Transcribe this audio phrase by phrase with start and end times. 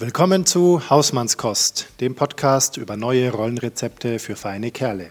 [0.00, 5.10] Willkommen zu Hausmannskost, dem Podcast über neue Rollenrezepte für feine Kerle.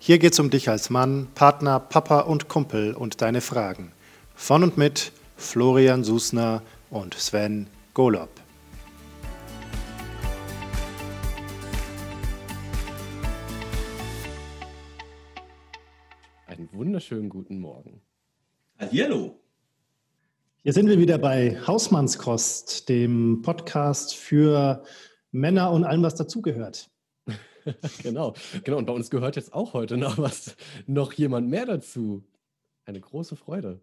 [0.00, 3.92] Hier geht's um dich als Mann, Partner, Papa und Kumpel und deine Fragen.
[4.34, 8.28] Von und mit Florian Susner und Sven Golob.
[16.48, 18.00] Einen wunderschönen guten Morgen.
[18.80, 19.43] Hallo.
[20.66, 24.82] Hier sind wir wieder bei Hausmannskost, dem Podcast für
[25.30, 26.90] Männer und allem, was dazugehört.
[28.02, 28.32] genau,
[28.64, 28.78] genau.
[28.78, 32.24] Und bei uns gehört jetzt auch heute noch was, noch jemand mehr dazu.
[32.86, 33.82] Eine große Freude.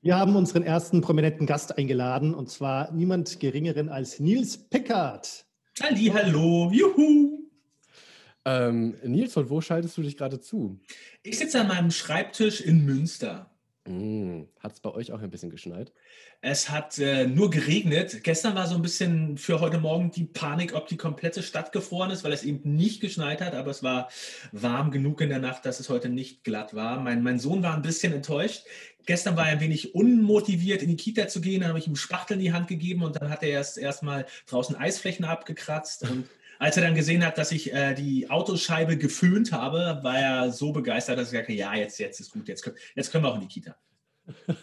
[0.00, 5.44] Wir haben unseren ersten prominenten Gast eingeladen und zwar niemand Geringeren als Nils Pickard.
[5.82, 7.46] Halli, hallo, juhu.
[8.46, 10.80] Ähm, Nils, von wo schaltest du dich gerade zu?
[11.22, 13.49] Ich sitze an meinem Schreibtisch in Münster.
[13.90, 14.44] Mm.
[14.60, 15.92] Hat es bei euch auch ein bisschen geschneit?
[16.42, 18.22] Es hat äh, nur geregnet.
[18.22, 22.10] Gestern war so ein bisschen für heute Morgen die Panik, ob die komplette Stadt gefroren
[22.10, 24.08] ist, weil es eben nicht geschneit hat, aber es war
[24.52, 27.00] warm genug in der Nacht, dass es heute nicht glatt war.
[27.00, 28.64] Mein, mein Sohn war ein bisschen enttäuscht.
[29.06, 31.62] Gestern war er ein wenig unmotiviert, in die Kita zu gehen.
[31.62, 34.26] Dann habe ich ihm Spachtel in die Hand gegeben und dann hat er erst erstmal
[34.46, 36.26] draußen Eisflächen abgekratzt und
[36.60, 40.72] als er dann gesehen hat, dass ich äh, die Autoscheibe geföhnt habe, war er so
[40.72, 43.36] begeistert, dass er gesagt hat, ja, jetzt, jetzt ist gut, jetzt, jetzt können wir auch
[43.36, 43.76] in die Kita.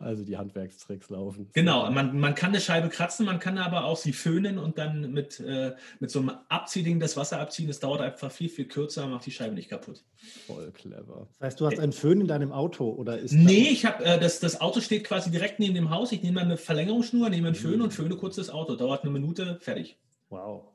[0.00, 1.48] Also die Handwerkstricks laufen.
[1.52, 5.12] Genau, man, man kann eine Scheibe kratzen, man kann aber auch sie föhnen und dann
[5.12, 7.68] mit, äh, mit so einem Abziehding das Wasser abziehen.
[7.68, 10.02] Das dauert einfach viel, viel kürzer, macht die Scheibe nicht kaputt.
[10.48, 11.28] Voll clever.
[11.38, 14.18] Das heißt, du hast einen Föhn in deinem Auto oder ist Nee, ich habe äh,
[14.18, 16.10] das, das Auto steht quasi direkt neben dem Haus.
[16.10, 17.82] Ich nehme eine Verlängerungsschnur, nehme einen Föhn mhm.
[17.82, 18.74] und föhne kurz das Auto.
[18.74, 20.00] Dauert eine Minute, fertig.
[20.30, 20.68] Wow.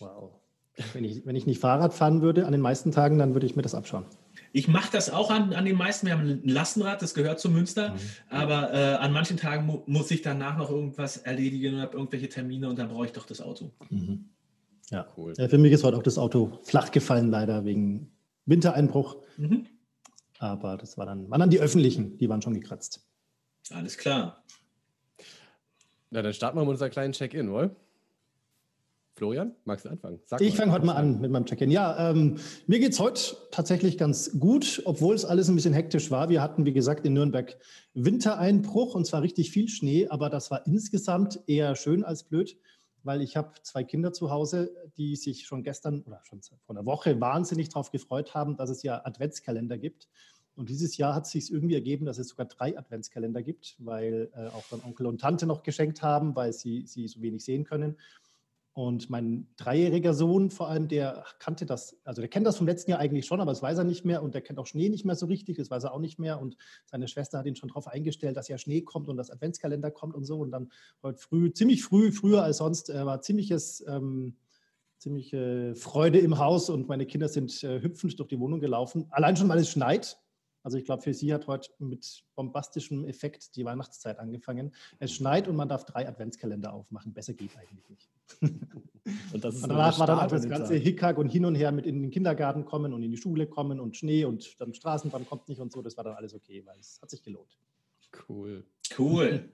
[0.00, 0.32] Wow.
[0.92, 3.54] Wenn ich, wenn ich nicht Fahrrad fahren würde an den meisten Tagen, dann würde ich
[3.54, 4.06] mir das abschauen.
[4.52, 6.06] Ich mache das auch an, an den meisten.
[6.06, 7.90] Wir haben ein Lastenrad, das gehört zu Münster.
[7.90, 7.98] Mhm.
[8.30, 12.28] Aber äh, an manchen Tagen mu muss ich danach noch irgendwas erledigen und habe irgendwelche
[12.28, 13.70] Termine und dann brauche ich doch das Auto.
[13.90, 14.30] Mhm.
[14.90, 15.32] Ja, cool.
[15.36, 18.10] Ja, für mich ist heute auch das Auto flach gefallen, leider wegen
[18.46, 19.16] Wintereinbruch.
[19.36, 19.66] Mhm.
[20.38, 23.06] Aber das war dann, waren dann die öffentlichen, die waren schon gekratzt.
[23.70, 24.44] Alles klar.
[26.10, 27.74] Na, dann starten wir mit unserer kleinen Check-in, oder?
[29.24, 30.20] Florian, magst du anfangen?
[30.26, 31.70] Sag ich fange heute mal an mit meinem Check-in.
[31.70, 32.36] Ja, ähm,
[32.66, 36.28] mir geht es heute tatsächlich ganz gut, obwohl es alles ein bisschen hektisch war.
[36.28, 37.56] Wir hatten, wie gesagt, in Nürnberg
[37.94, 42.58] Wintereinbruch und zwar richtig viel Schnee, aber das war insgesamt eher schön als blöd,
[43.02, 46.84] weil ich habe zwei Kinder zu Hause, die sich schon gestern oder schon vor einer
[46.84, 50.06] Woche wahnsinnig darauf gefreut haben, dass es ja Adventskalender gibt.
[50.54, 54.30] Und dieses Jahr hat es sich irgendwie ergeben, dass es sogar drei Adventskalender gibt, weil
[54.36, 57.64] äh, auch dann Onkel und Tante noch geschenkt haben, weil sie, sie so wenig sehen
[57.64, 57.96] können.
[58.74, 62.90] Und mein dreijähriger Sohn vor allem, der kannte das, also der kennt das vom letzten
[62.90, 65.04] Jahr eigentlich schon, aber das weiß er nicht mehr und der kennt auch Schnee nicht
[65.04, 66.40] mehr so richtig, das weiß er auch nicht mehr.
[66.40, 69.92] Und seine Schwester hat ihn schon darauf eingestellt, dass ja Schnee kommt und das Adventskalender
[69.92, 70.38] kommt und so.
[70.40, 70.72] Und dann
[71.04, 74.34] heute früh, ziemlich früh, früher als sonst, äh, war ziemliches, ähm,
[74.98, 79.06] ziemliche Freude im Haus und meine Kinder sind äh, hüpfend durch die Wohnung gelaufen.
[79.10, 80.18] Allein schon, weil es schneit.
[80.64, 84.74] Also ich glaube, für sie hat heute mit bombastischem Effekt die Weihnachtszeit angefangen.
[84.98, 87.12] Es schneit und man darf drei Adventskalender aufmachen.
[87.12, 88.08] Besser geht eigentlich nicht.
[88.40, 92.00] und, und danach war dann auch das ganze Hickhack und hin und her mit in
[92.00, 95.60] den Kindergarten kommen und in die Schule kommen und Schnee und dann Straßenbahn kommt nicht
[95.60, 95.82] und so.
[95.82, 97.58] Das war dann alles okay, weil es hat sich gelohnt.
[98.26, 98.64] Cool.
[98.98, 99.50] Cool.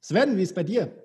[0.00, 1.02] Sven, wie ist es bei dir?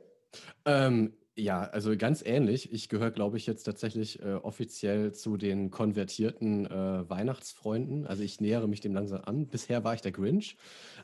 [0.65, 2.71] Ähm, ja, also ganz ähnlich.
[2.71, 8.05] Ich gehöre, glaube ich, jetzt tatsächlich äh, offiziell zu den konvertierten äh, Weihnachtsfreunden.
[8.05, 9.47] Also ich nähere mich dem langsam an.
[9.47, 10.57] Bisher war ich der Grinch.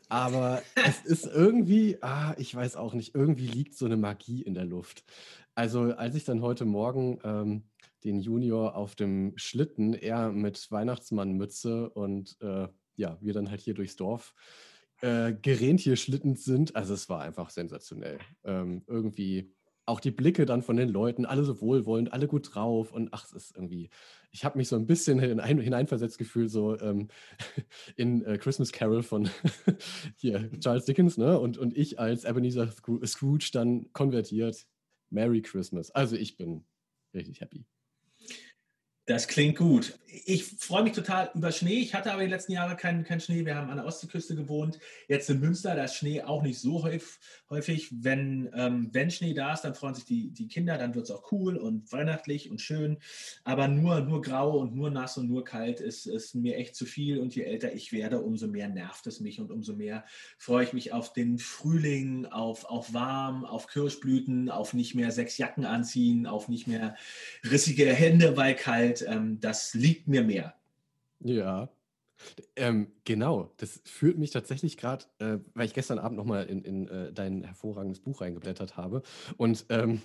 [0.09, 4.53] Aber es ist irgendwie, ah, ich weiß auch nicht, irgendwie liegt so eine Magie in
[4.53, 5.03] der Luft.
[5.55, 7.63] Also als ich dann heute Morgen ähm,
[8.03, 12.67] den Junior auf dem Schlitten, er mit Weihnachtsmannmütze und äh,
[12.97, 14.33] ja, wir dann halt hier durchs Dorf
[15.01, 18.19] äh, Gerenthier schlittend sind, also es war einfach sensationell.
[18.43, 19.53] Ähm, irgendwie
[19.85, 23.25] auch die Blicke dann von den Leuten, alle so wohlwollend, alle gut drauf und ach,
[23.25, 23.89] es ist irgendwie,
[24.31, 27.09] ich habe mich so ein bisschen hinein, hineinversetzt gefühlt, so ähm,
[27.95, 29.29] in äh, Christmas Carol von
[30.15, 31.39] hier, Charles Dickens, ne?
[31.39, 32.71] Und, und ich als Ebenezer
[33.05, 34.65] Scrooge dann konvertiert.
[35.11, 35.91] Merry Christmas.
[35.91, 36.65] Also ich bin
[37.13, 37.65] richtig happy.
[39.05, 39.99] Das klingt gut.
[40.25, 41.79] Ich freue mich total über Schnee.
[41.79, 43.45] Ich hatte aber die letzten Jahre keinen kein Schnee.
[43.45, 44.79] Wir haben an der Ostseeküste gewohnt.
[45.07, 46.83] Jetzt in Münster, da ist Schnee auch nicht so
[47.49, 47.89] häufig.
[47.91, 50.77] Wenn, ähm, wenn Schnee da ist, dann freuen sich die, die Kinder.
[50.77, 52.97] Dann wird es auch cool und weihnachtlich und schön.
[53.43, 56.85] Aber nur, nur grau und nur nass und nur kalt ist, ist mir echt zu
[56.85, 57.19] viel.
[57.19, 60.05] Und je älter ich werde, umso mehr nervt es mich und umso mehr
[60.37, 65.37] freue ich mich auf den Frühling, auf, auf warm, auf Kirschblüten, auf nicht mehr sechs
[65.37, 66.95] Jacken anziehen, auf nicht mehr
[67.43, 70.55] rissige Hände, weil kalt halt, ähm, das liegt mir mehr.
[71.19, 71.69] Ja,
[72.55, 76.87] Ähm, genau, das führt mich tatsächlich gerade, äh, weil ich gestern Abend nochmal in, in
[76.87, 79.01] äh, dein hervorragendes Buch reingeblättert habe.
[79.37, 80.01] Und ähm,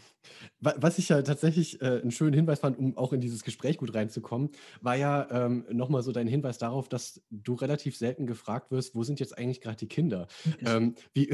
[0.60, 3.94] was ich ja tatsächlich äh, einen schönen Hinweis fand, um auch in dieses Gespräch gut
[3.94, 4.50] reinzukommen,
[4.80, 9.04] war ja ähm, nochmal so dein Hinweis darauf, dass du relativ selten gefragt wirst, wo
[9.04, 10.26] sind jetzt eigentlich gerade die Kinder?
[10.66, 11.32] Ähm, wie,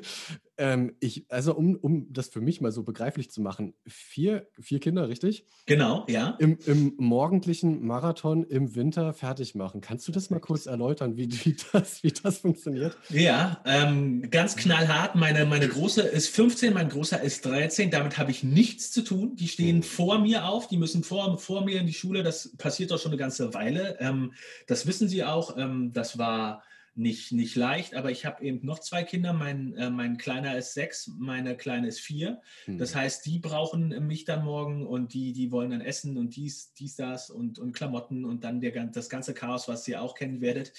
[0.56, 4.78] ähm, ich, also um, um das für mich mal so begreiflich zu machen, vier, vier
[4.78, 5.46] Kinder, richtig?
[5.66, 6.36] Genau, ja.
[6.38, 9.80] Im, Im morgendlichen Marathon im Winter fertig machen.
[9.80, 12.96] Kannst du das mal kurz erläutern, wie, wie, das, wie das funktioniert?
[13.08, 15.16] Ja, ähm, ganz knallhart.
[15.16, 17.90] Meine, meine Große ist 15, mein Großer ist 13.
[17.90, 19.36] Damit habe ich nichts zu tun.
[19.36, 22.22] Die stehen vor mir auf, die müssen vor, vor mir in die Schule.
[22.22, 23.96] Das passiert doch schon eine ganze Weile.
[23.98, 24.32] Ähm,
[24.66, 25.56] das wissen sie auch.
[25.56, 26.62] Ähm, das war
[26.96, 29.32] nicht, nicht leicht, aber ich habe eben noch zwei Kinder.
[29.32, 32.40] Mein, äh, mein Kleiner ist sechs, meine Kleine ist vier.
[32.66, 32.78] Mhm.
[32.78, 36.72] Das heißt, die brauchen mich dann morgen und die, die wollen dann essen und dies,
[36.74, 40.40] dies, das und, und Klamotten und dann der, das ganze Chaos, was ihr auch kennen
[40.40, 40.72] werdet.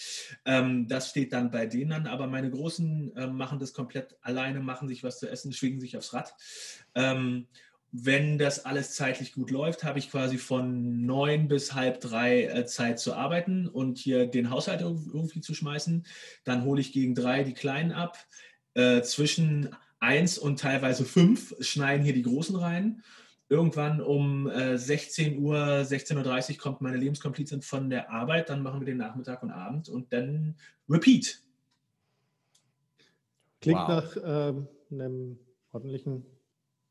[0.46, 4.62] Ähm, das steht dann bei denen an, aber meine Großen äh, machen das komplett alleine,
[4.62, 6.34] machen sich was zu essen, schwingen sich aufs Rad.
[6.96, 7.48] Ähm,
[8.04, 12.66] wenn das alles zeitlich gut läuft, habe ich quasi von neun bis halb drei äh,
[12.66, 16.06] Zeit zu arbeiten und hier den Haushalt irgendwie zu schmeißen.
[16.44, 18.18] Dann hole ich gegen drei die Kleinen ab.
[18.74, 23.04] Äh, zwischen eins und teilweise fünf schneiden hier die Großen rein.
[23.48, 28.50] Irgendwann um äh, 16 Uhr, 16.30 Uhr kommt meine Lebenskomplizin von der Arbeit.
[28.50, 30.56] Dann machen wir den Nachmittag und Abend und dann
[30.90, 31.42] Repeat.
[33.62, 33.88] Klingt wow.
[33.88, 35.40] nach ähm, einem
[35.72, 36.26] ordentlichen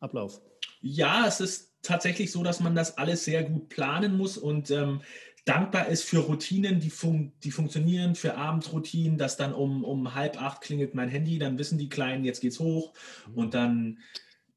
[0.00, 0.40] Ablauf.
[0.86, 5.00] Ja, es ist tatsächlich so, dass man das alles sehr gut planen muss und ähm,
[5.46, 10.40] dankbar ist für Routinen, die, fun die funktionieren, für Abendroutinen, dass dann um, um halb
[10.40, 12.92] acht klingelt mein Handy, dann wissen die Kleinen, jetzt geht's hoch
[13.28, 13.34] mhm.
[13.34, 13.98] und dann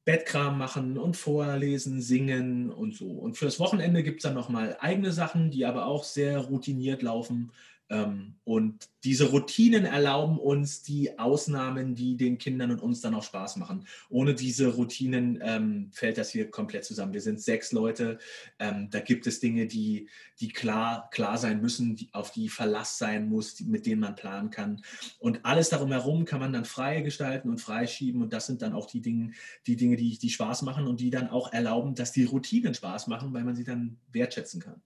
[0.04, 3.06] Bettkram machen und vorlesen, singen und so.
[3.06, 7.52] Und fürs Wochenende gibt es dann nochmal eigene Sachen, die aber auch sehr routiniert laufen.
[7.90, 13.22] Ähm, und diese Routinen erlauben uns die Ausnahmen, die den Kindern und uns dann auch
[13.22, 13.86] Spaß machen.
[14.10, 17.14] Ohne diese Routinen ähm, fällt das hier komplett zusammen.
[17.14, 18.18] Wir sind sechs Leute.
[18.58, 20.08] Ähm, da gibt es Dinge, die,
[20.40, 24.16] die klar, klar sein müssen, die, auf die Verlass sein muss, die, mit denen man
[24.16, 24.82] planen kann.
[25.18, 28.20] Und alles darum herum kann man dann frei gestalten und freischieben.
[28.20, 29.32] Und das sind dann auch die Dinge,
[29.66, 33.06] die Dinge, die, die Spaß machen und die dann auch erlauben, dass die Routinen Spaß
[33.06, 34.82] machen, weil man sie dann wertschätzen kann.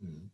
[0.00, 0.30] Mhm.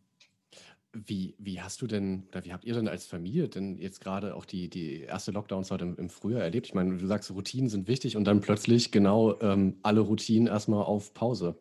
[1.05, 4.33] Wie, wie hast du denn, oder wie habt ihr denn als Familie denn jetzt gerade
[4.33, 6.67] auch die, die erste Lockdown-Zeit im, im Frühjahr erlebt?
[6.67, 10.83] Ich meine, du sagst, Routinen sind wichtig und dann plötzlich genau ähm, alle Routinen erstmal
[10.83, 11.57] auf Pause.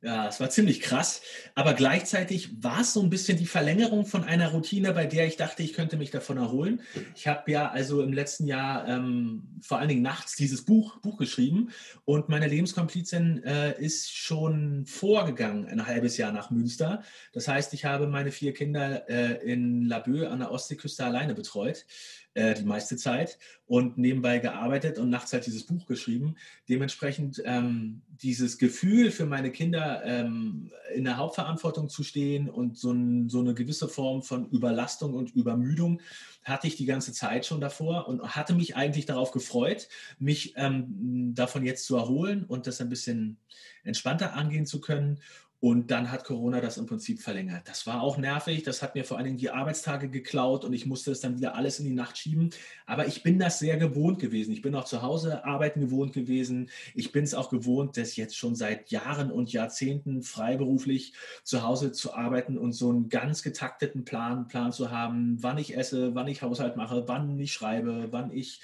[0.00, 1.22] Ja, es war ziemlich krass,
[1.56, 5.34] aber gleichzeitig war es so ein bisschen die Verlängerung von einer Routine, bei der ich
[5.34, 6.82] dachte, ich könnte mich davon erholen.
[7.16, 11.18] Ich habe ja also im letzten Jahr ähm, vor allen Dingen nachts dieses Buch, Buch
[11.18, 11.70] geschrieben
[12.04, 17.02] und meine Lebenskomplizin äh, ist schon vorgegangen, ein halbes Jahr nach Münster.
[17.32, 21.86] Das heißt, ich habe meine vier Kinder äh, in Laboe an der Ostseeküste alleine betreut.
[22.34, 23.36] Äh, die meiste Zeit
[23.66, 26.36] und nebenbei gearbeitet und nachts halt dieses Buch geschrieben.
[26.68, 32.92] Dementsprechend ähm, dieses Gefühl für meine Kinder ähm, in der Hauptverantwortung zu stehen und so,
[32.92, 36.00] ein, so, eine gewisse Form von Überlastung und Übermüdung
[36.44, 39.88] hatte ich die ganze Zeit schon davor und hatte mich eigentlich darauf gefreut,
[40.20, 43.38] mich ähm, davon jetzt zu erholen und das ein bisschen
[43.82, 45.18] entspannter angehen zu können.
[45.60, 47.68] Und dann hat Corona das im Prinzip verlängert.
[47.68, 48.62] Das war auch nervig.
[48.62, 51.56] Das hat mir vor allen Dingen die Arbeitstage geklaut und ich musste es dann wieder
[51.56, 52.50] alles in die Nacht schieben.
[52.86, 54.52] Aber ich bin das sehr gewohnt gewesen.
[54.52, 56.70] Ich bin auch zu Hause arbeiten gewohnt gewesen.
[56.94, 61.90] Ich bin es auch gewohnt, das jetzt schon seit Jahren und Jahrzehnten freiberuflich zu Hause
[61.90, 66.28] zu arbeiten und so einen ganz getakteten Plan, Plan zu haben, wann ich esse, wann
[66.28, 68.60] ich Haushalt mache, wann ich schreibe, wann ich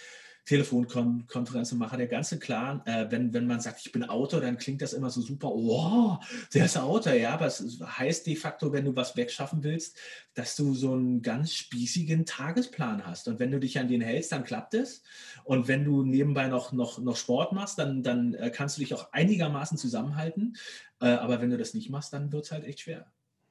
[0.46, 4.82] Telefonkonferenzen mache, der ganze Clan, äh, wenn, wenn man sagt, ich bin Autor, dann klingt
[4.82, 6.18] das immer so super, oh,
[6.52, 9.96] der ist Autor, ja, aber es heißt de facto, wenn du was wegschaffen willst,
[10.34, 13.26] dass du so einen ganz spießigen Tagesplan hast.
[13.28, 15.02] Und wenn du dich an den hältst, dann klappt es.
[15.44, 18.92] Und wenn du nebenbei noch, noch, noch Sport machst, dann, dann äh, kannst du dich
[18.92, 20.56] auch einigermaßen zusammenhalten.
[21.00, 23.06] Äh, aber wenn du das nicht machst, dann wird es halt echt schwer.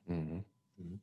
[0.05, 0.43] Mhm.
[0.77, 1.01] Mhm.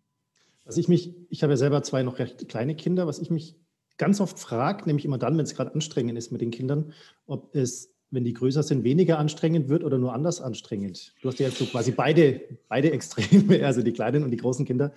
[0.64, 3.56] Was ich mich, ich habe ja selber zwei noch recht kleine Kinder, was ich mich
[4.00, 6.94] ganz oft fragt, nämlich immer dann, wenn es gerade anstrengend ist mit den Kindern,
[7.26, 11.14] ob es, wenn die größer sind, weniger anstrengend wird oder nur anders anstrengend.
[11.20, 14.64] Du hast ja jetzt so quasi beide, beide Extreme, also die kleinen und die großen
[14.64, 14.94] Kinder.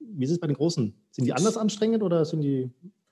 [0.00, 0.92] Wie ist es bei den Großen?
[1.12, 2.70] Sind die anders anstrengend oder sind die,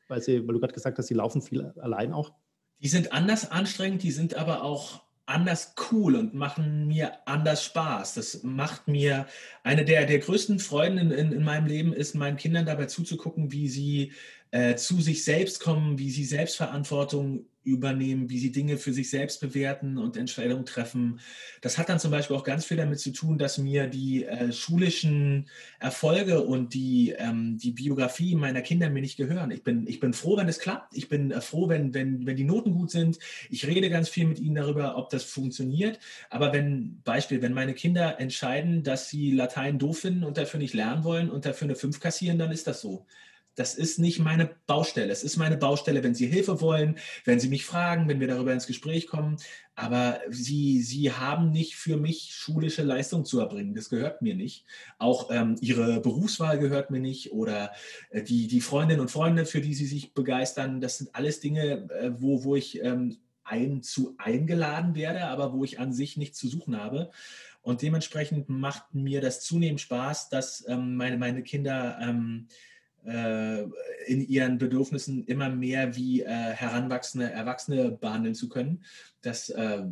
[0.08, 2.32] weil, sie, weil du gerade gesagt hast, sie laufen viel allein auch?
[2.80, 8.14] Die sind anders anstrengend, die sind aber auch anders cool und machen mir anders Spaß.
[8.14, 9.26] Das macht mir
[9.62, 13.52] eine der, der größten Freuden in, in, in meinem Leben ist, meinen Kindern dabei zuzugucken,
[13.52, 14.12] wie sie
[14.52, 19.40] äh, zu sich selbst kommen, wie sie Selbstverantwortung übernehmen, wie sie Dinge für sich selbst
[19.40, 21.20] bewerten und Entscheidungen treffen.
[21.62, 24.52] Das hat dann zum Beispiel auch ganz viel damit zu tun, dass mir die äh,
[24.52, 29.52] schulischen Erfolge und die, ähm, die Biografie meiner Kinder mir nicht gehören.
[29.52, 30.96] Ich bin, ich bin froh, wenn es klappt.
[30.96, 33.18] Ich bin äh, froh, wenn, wenn, wenn die Noten gut sind.
[33.48, 35.98] Ich rede ganz viel mit ihnen darüber, ob das funktioniert.
[36.30, 40.74] Aber wenn, Beispiel, wenn meine Kinder entscheiden, dass sie Latein doof finden und dafür nicht
[40.74, 43.06] lernen wollen und dafür eine 5 kassieren, dann ist das so
[43.54, 45.12] das ist nicht meine Baustelle.
[45.12, 48.52] Es ist meine Baustelle, wenn Sie Hilfe wollen, wenn Sie mich fragen, wenn wir darüber
[48.52, 49.36] ins Gespräch kommen.
[49.74, 53.74] Aber Sie, Sie haben nicht für mich schulische Leistung zu erbringen.
[53.74, 54.64] Das gehört mir nicht.
[54.98, 57.72] Auch ähm, Ihre Berufswahl gehört mir nicht oder
[58.10, 60.80] äh, die, die Freundinnen und Freunde, für die Sie sich begeistern.
[60.80, 65.64] Das sind alles Dinge, äh, wo, wo ich ähm, ein, zu eingeladen werde, aber wo
[65.64, 67.10] ich an sich nichts zu suchen habe.
[67.60, 72.54] Und dementsprechend macht mir das zunehmend Spaß, dass ähm, meine, meine Kinder ähm, äh,
[73.04, 78.84] in ihren Bedürfnissen immer mehr wie äh, heranwachsende Erwachsene behandeln zu können.
[79.22, 79.82] Das äh,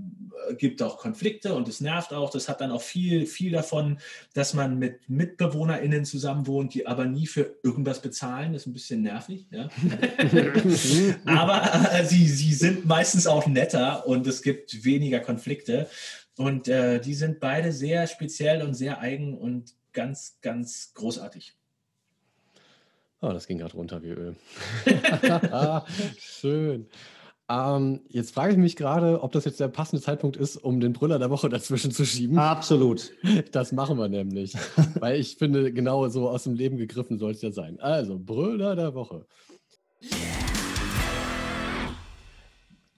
[0.58, 2.30] gibt auch Konflikte und es nervt auch.
[2.30, 3.98] Das hat dann auch viel, viel davon,
[4.34, 8.52] dass man mit MitbewohnerInnen zusammenwohnt, die aber nie für irgendwas bezahlen.
[8.52, 9.46] Das ist ein bisschen nervig.
[9.50, 9.68] Ja?
[11.26, 15.88] aber äh, sie, sie sind meistens auch netter und es gibt weniger Konflikte.
[16.36, 21.56] Und äh, die sind beide sehr speziell und sehr eigen und ganz, ganz großartig.
[23.22, 24.34] Oh, das ging gerade runter wie Öl.
[26.18, 26.88] Schön.
[27.50, 30.94] Ähm, jetzt frage ich mich gerade, ob das jetzt der passende Zeitpunkt ist, um den
[30.94, 32.38] Brüller der Woche dazwischen zu schieben.
[32.38, 33.10] Absolut.
[33.52, 34.54] Das machen wir nämlich.
[35.00, 37.78] Weil ich finde, genau so aus dem Leben gegriffen soll es ja sein.
[37.80, 39.26] Also, Brüller der Woche.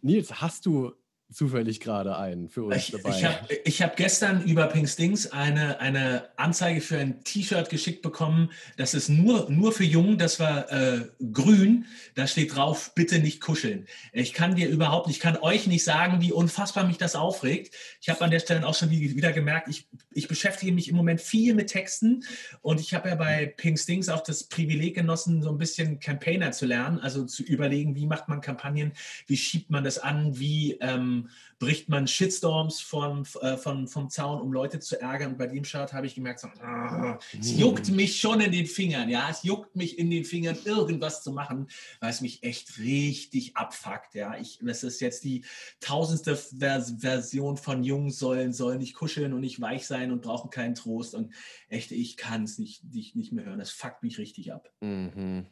[0.02, 0.92] Nils, hast du
[1.32, 3.40] zufällig gerade ein für uns ich, dabei.
[3.64, 8.50] Ich habe hab gestern über Pinkstings eine, eine Anzeige für ein T-Shirt geschickt bekommen.
[8.76, 11.86] Das ist nur, nur für Jungen, das war äh, grün.
[12.14, 13.86] Da steht drauf, bitte nicht kuscheln.
[14.12, 17.74] Ich kann dir überhaupt, ich kann euch nicht sagen, wie unfassbar mich das aufregt.
[18.00, 21.20] Ich habe an der Stelle auch schon wieder gemerkt, ich, ich beschäftige mich im Moment
[21.20, 22.24] viel mit Texten
[22.60, 26.66] und ich habe ja bei Pinkstings auch das Privileg genossen, so ein bisschen Campaigner zu
[26.66, 28.92] lernen, also zu überlegen, wie macht man Kampagnen,
[29.26, 31.21] wie schiebt man das an, wie ähm,
[31.58, 35.32] bricht man Shitstorms von, äh, von, vom Zaun, um Leute zu ärgern.
[35.32, 38.66] Und bei dem Chart habe ich gemerkt, so, ah, es juckt mich schon in den
[38.66, 39.08] Fingern.
[39.08, 41.68] Ja, es juckt mich in den Fingern, irgendwas zu machen,
[42.00, 44.14] weil es mich echt richtig abfuckt.
[44.14, 45.44] Ja, ich, das ist jetzt die
[45.80, 50.50] tausendste Vers Version von Jungs sollen, sollen nicht kuscheln und nicht weich sein und brauchen
[50.50, 51.14] keinen Trost.
[51.14, 51.32] Und
[51.68, 53.58] echt, ich kann es nicht, nicht, nicht mehr hören.
[53.58, 54.70] Das fuckt mich richtig ab.
[54.80, 55.46] Mhm.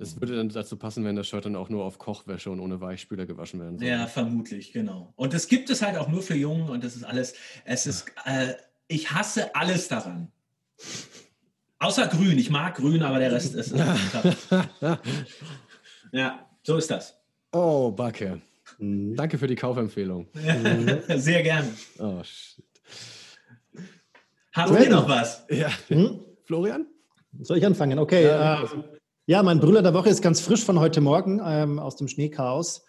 [0.00, 2.80] Das würde dann dazu passen, wenn das Shirt dann auch nur auf Kochwäsche und ohne
[2.80, 3.86] Weichspüler gewaschen werden soll.
[3.86, 5.12] Ja, vermutlich, genau.
[5.14, 7.34] Und das gibt es halt auch nur für Jungen und das ist alles,
[7.66, 8.54] es ist, äh,
[8.88, 10.32] ich hasse alles daran.
[11.80, 12.38] Außer grün.
[12.38, 13.72] Ich mag grün, aber der Rest ist.
[16.12, 17.20] ja, so ist das.
[17.52, 18.40] Oh, Backe.
[18.78, 19.16] Mhm.
[19.16, 20.28] Danke für die Kaufempfehlung.
[21.14, 21.68] Sehr gerne.
[21.98, 22.64] Oh, shit.
[24.52, 25.44] Haben wir noch was?
[25.50, 25.68] Ja.
[25.88, 26.20] Hm?
[26.44, 26.86] Florian?
[27.40, 27.98] Soll ich anfangen?
[27.98, 28.24] Okay.
[28.24, 28.66] Ja, äh,
[29.30, 32.84] ja, mein Brüller der Woche ist ganz frisch von heute Morgen ähm, aus dem Schneechaos.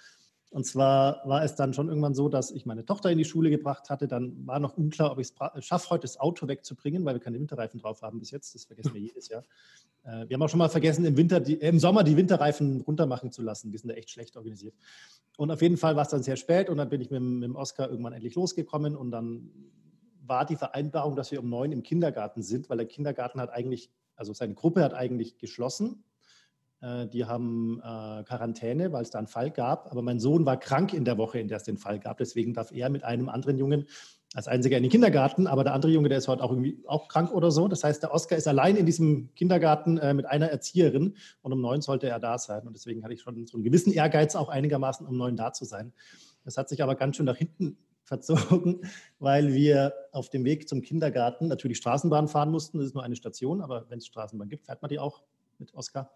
[0.49, 3.51] Und zwar war es dann schon irgendwann so, dass ich meine Tochter in die Schule
[3.51, 4.07] gebracht hatte.
[4.07, 7.37] Dann war noch unklar, ob ich es schaffe, heute das Auto wegzubringen, weil wir keine
[7.37, 8.55] Winterreifen drauf haben bis jetzt.
[8.55, 9.43] Das vergessen wir jedes Jahr.
[10.01, 12.81] Äh, wir haben auch schon mal vergessen, im, Winter die, äh, im Sommer die Winterreifen
[12.81, 13.71] runtermachen zu lassen.
[13.71, 14.73] Die sind da echt schlecht organisiert.
[15.37, 17.43] Und auf jeden Fall war es dann sehr spät und dann bin ich mit, mit
[17.43, 19.51] dem Oscar irgendwann endlich losgekommen und dann
[20.25, 23.91] war die Vereinbarung, dass wir um neun im Kindergarten sind, weil der Kindergarten hat eigentlich,
[24.15, 26.10] also seine Gruppe hat eigentlich geschlossen äh,
[26.81, 29.91] die haben äh, Quarantäne, weil es da einen Fall gab.
[29.91, 32.17] Aber mein Sohn war krank in der Woche, in der es den Fall gab.
[32.17, 33.85] Deswegen darf er mit einem anderen Jungen
[34.33, 35.47] als einziger in den Kindergarten.
[35.47, 37.67] Aber der andere Junge, der ist heute auch irgendwie auch krank oder so.
[37.67, 41.61] Das heißt, der Oscar ist allein in diesem Kindergarten äh, mit einer Erzieherin und um
[41.61, 42.65] neun sollte er da sein.
[42.65, 45.65] Und deswegen hatte ich schon so einen gewissen Ehrgeiz, auch einigermaßen um neun da zu
[45.65, 45.93] sein.
[46.45, 48.81] Das hat sich aber ganz schön nach hinten verzogen,
[49.19, 52.77] weil wir auf dem Weg zum Kindergarten natürlich Straßenbahn fahren mussten.
[52.77, 55.21] Das ist nur eine Station, aber wenn es Straßenbahn gibt, fährt man die auch
[55.59, 56.11] mit Oscar.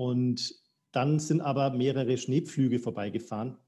[0.00, 0.54] Und
[0.92, 3.58] dann sind aber mehrere Schneepflüge vorbeigefahren.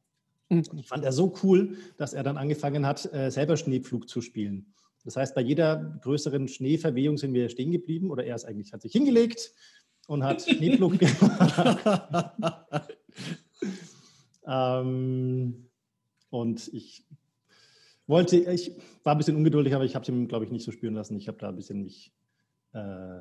[0.49, 0.63] Mhm.
[0.71, 4.23] Und ich fand er so cool, dass er dann angefangen hat, äh, selber Schneepflug zu
[4.23, 4.73] spielen.
[5.05, 8.81] Das heißt, bei jeder größeren Schneeverwehung sind wir stehen geblieben oder er ist eigentlich, hat
[8.81, 9.53] sich hingelegt
[10.07, 12.97] und hat Schneepflug gemacht.
[14.47, 15.69] ähm,
[16.31, 17.05] und ich
[18.07, 18.73] wollte, ich
[19.03, 21.15] war ein bisschen ungeduldig, aber ich habe es ihm, glaube ich, nicht so spüren lassen.
[21.19, 22.11] Ich habe da ein bisschen mich
[22.73, 23.21] äh,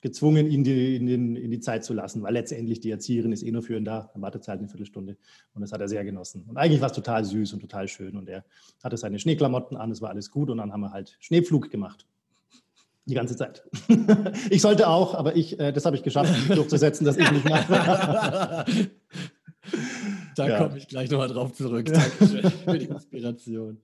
[0.00, 3.42] gezwungen, ihn die, in, den, in, die Zeit zu lassen, weil letztendlich die Erzieherin ist
[3.42, 5.16] eh nur für ihn da, dann wartet halt eine Viertelstunde
[5.54, 6.44] und das hat er sehr genossen.
[6.48, 8.44] Und eigentlich war es total süß und total schön und er
[8.82, 12.06] hatte seine Schneeklamotten an, es war alles gut und dann haben wir halt Schneepflug gemacht.
[13.06, 13.64] Die ganze Zeit.
[14.50, 18.64] ich sollte auch, aber ich, äh, das habe ich geschafft, durchzusetzen, dass ich nicht mache.
[20.36, 20.58] da ja.
[20.58, 21.86] komme ich gleich nochmal drauf zurück.
[21.86, 23.80] Dankeschön für die Inspiration.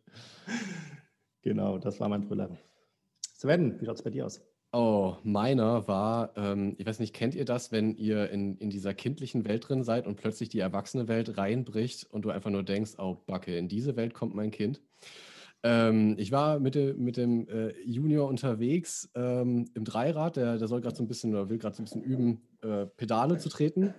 [1.43, 2.57] Genau, das war mein Brüller.
[3.37, 4.41] Sven, wie schaut es bei dir aus?
[4.79, 8.93] Oh, meiner war, ähm, ich weiß nicht, kennt ihr das, wenn ihr in, in dieser
[8.93, 12.91] kindlichen Welt drin seid und plötzlich die erwachsene Welt reinbricht und du einfach nur denkst,
[12.99, 14.83] oh Backe, in diese Welt kommt mein Kind?
[15.63, 20.69] Ähm, ich war mit, de, mit dem äh, Junior unterwegs ähm, im Dreirad, der, der
[20.69, 23.49] soll gerade so ein bisschen oder will gerade so ein bisschen üben, äh, Pedale zu
[23.49, 23.95] treten.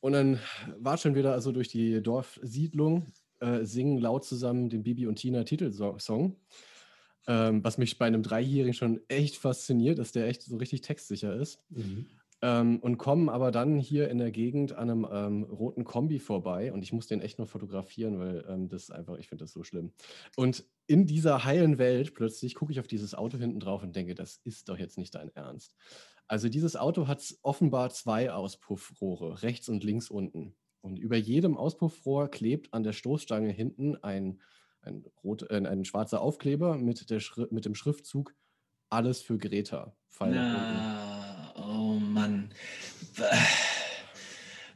[0.00, 0.38] Und dann
[0.76, 3.06] war schon wieder also durch die Dorfsiedlung,
[3.40, 6.36] äh, singen laut zusammen den Bibi und Tina Titelsong.
[7.26, 11.34] Ähm, was mich bei einem Dreijährigen schon echt fasziniert, dass der echt so richtig textsicher
[11.36, 11.60] ist.
[11.70, 12.06] Mhm.
[12.44, 16.72] Ähm, und kommen aber dann hier in der Gegend an einem ähm, roten Kombi vorbei
[16.72, 19.62] und ich muss den echt noch fotografieren, weil ähm, das einfach, ich finde das so
[19.62, 19.92] schlimm.
[20.34, 24.16] Und in dieser heilen Welt plötzlich gucke ich auf dieses Auto hinten drauf und denke,
[24.16, 25.76] das ist doch jetzt nicht dein Ernst.
[26.26, 30.56] Also dieses Auto hat offenbar zwei Auspuffrohre, rechts und links unten.
[30.80, 34.40] Und über jedem Auspuffrohr klebt an der Stoßstange hinten ein
[34.82, 37.20] ein, rot, äh, ein schwarzer Aufkleber mit, der
[37.50, 38.34] mit dem Schriftzug
[38.88, 39.94] Alles für Greta.
[40.20, 42.50] Na, oh Mann.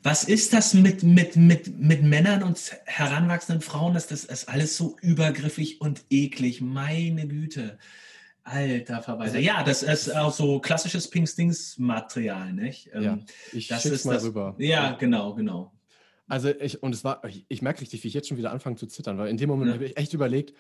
[0.02, 3.94] Was ist das mit, mit, mit, mit Männern und heranwachsenden Frauen?
[3.94, 6.60] Das, das ist alles so übergriffig und eklig.
[6.60, 7.78] Meine Güte.
[8.44, 9.40] Alter Verweiser.
[9.40, 12.86] Ja, das ist auch so klassisches Pinkstings-Material, nicht?
[12.86, 14.54] Ja, ähm, ich das ist mal das, rüber.
[14.58, 15.72] Ja, genau, genau.
[16.28, 18.76] Also ich, und es war, ich, ich merke richtig, wie ich jetzt schon wieder anfange
[18.76, 19.74] zu zittern, weil in dem Moment ja.
[19.74, 20.54] habe ich echt überlegt,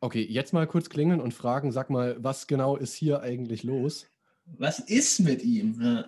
[0.00, 4.06] okay, jetzt mal kurz klingeln und fragen, sag mal, was genau ist hier eigentlich los?
[4.46, 6.04] Was ist mit ihm?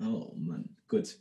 [0.00, 1.18] Oh Mann, gut.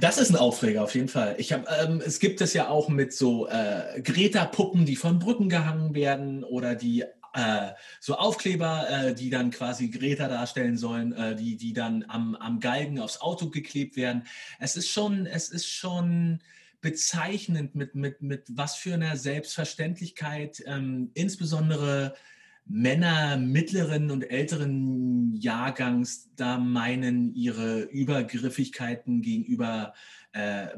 [0.00, 1.34] Das ist ein Aufreger auf jeden Fall.
[1.36, 5.50] Ich hab, ähm, es gibt es ja auch mit so äh, Greta-Puppen, die von Brücken
[5.50, 7.04] gehangen werden oder die
[7.36, 12.34] äh, so Aufkleber, äh, die dann quasi Greta darstellen sollen, äh, die, die dann am,
[12.34, 14.24] am Galgen aufs Auto geklebt werden.
[14.58, 16.40] Es ist schon, es ist schon
[16.80, 22.14] bezeichnend, mit, mit, mit was für einer Selbstverständlichkeit ähm, insbesondere
[22.64, 29.94] Männer mittleren und älteren Jahrgangs da meinen, ihre Übergriffigkeiten gegenüber
[30.36, 30.68] äh,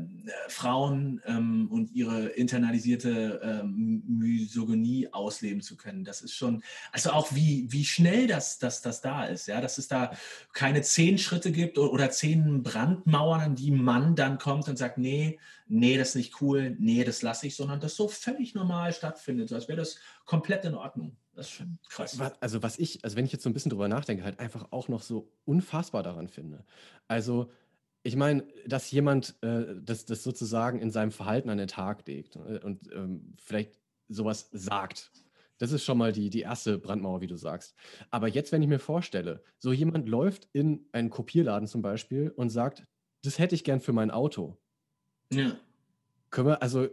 [0.48, 6.04] Frauen ähm, und ihre internalisierte ähm, Misogynie ausleben zu können.
[6.04, 9.78] Das ist schon, also auch wie, wie schnell das, das, das da ist, ja, dass
[9.78, 10.12] es da
[10.52, 15.40] keine zehn Schritte gibt oder, zehn Brandmauern, an die Mann dann kommt und sagt, nee,
[15.66, 19.48] nee, das ist nicht cool, nee, das lasse ich, sondern das so völlig normal stattfindet,
[19.48, 21.16] so als wäre das komplett in Ordnung.
[21.34, 22.16] Das ist schon krass.
[22.40, 24.86] Also was ich, also wenn ich jetzt so ein bisschen drüber nachdenke, halt einfach auch
[24.86, 26.64] noch so unfassbar daran finde.
[27.08, 27.50] Also
[28.08, 32.36] ich meine, dass jemand äh, das, das sozusagen in seinem Verhalten an den Tag legt
[32.36, 35.12] äh, und ähm, vielleicht sowas sagt.
[35.58, 37.74] Das ist schon mal die, die erste Brandmauer, wie du sagst.
[38.10, 42.48] Aber jetzt, wenn ich mir vorstelle, so jemand läuft in einen Kopierladen zum Beispiel und
[42.48, 42.86] sagt,
[43.22, 44.56] das hätte ich gern für mein Auto.
[45.30, 45.58] Ja.
[46.30, 46.88] Können wir, also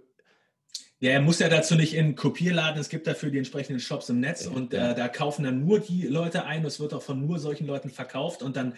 [0.99, 4.19] ja, er muss ja dazu nicht in Kopierladen, es gibt dafür die entsprechenden Shops im
[4.19, 7.38] Netz und äh, da kaufen dann nur die Leute ein, es wird auch von nur
[7.38, 8.73] solchen Leuten verkauft und dann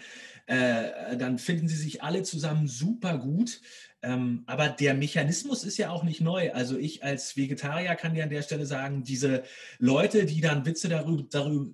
[0.46, 3.60] äh, dann finden sie sich alle zusammen super gut.
[4.00, 6.52] Ähm, aber der Mechanismus ist ja auch nicht neu.
[6.52, 9.42] Also ich als Vegetarier kann dir an der Stelle sagen, diese
[9.80, 11.24] Leute, die dann Witze darüber,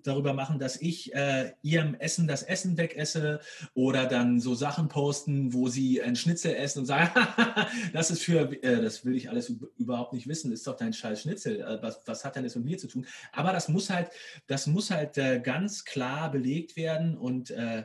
[0.03, 3.41] darüber, machen, dass ich äh, ihrem Essen das Essen wegesse
[3.75, 7.11] oder dann so Sachen posten, wo sie ein Schnitzel essen und sagen,
[7.93, 11.23] das ist für, äh, das will ich alles überhaupt nicht wissen, ist doch dein scheiß
[11.23, 11.61] Schnitzel.
[11.61, 13.07] Äh, was, was hat denn das mit mir zu tun?
[13.33, 14.09] Aber das muss halt,
[14.47, 17.85] das muss halt äh, ganz klar belegt werden und äh,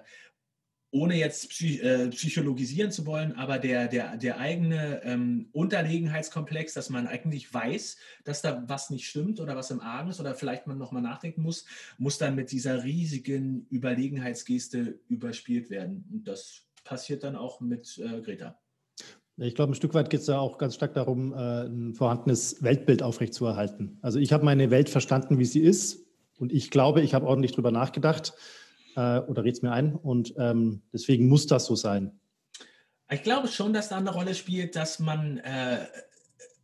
[0.91, 6.89] ohne jetzt psych, äh, psychologisieren zu wollen, aber der, der, der eigene ähm, Unterlegenheitskomplex, dass
[6.89, 10.65] man eigentlich weiß, dass da was nicht stimmt oder was im Argen ist oder vielleicht
[10.65, 11.65] man nochmal nachdenken muss,
[11.97, 16.06] muss dann mit dieser riesigen Überlegenheitsgeste überspielt werden.
[16.12, 18.58] Und das passiert dann auch mit äh, Greta.
[19.38, 22.62] Ich glaube, ein Stück weit geht es ja auch ganz stark darum, äh, ein vorhandenes
[22.63, 23.99] Weltbild aufrechtzuerhalten.
[24.02, 26.06] Also ich habe meine Welt verstanden, wie sie ist.
[26.38, 28.34] Und ich glaube, ich habe ordentlich drüber nachgedacht
[28.95, 32.19] äh, oder redet es mir ein und ähm, deswegen muss das so sein.
[33.12, 35.88] Ich glaube schon, dass da eine Rolle spielt, dass man äh,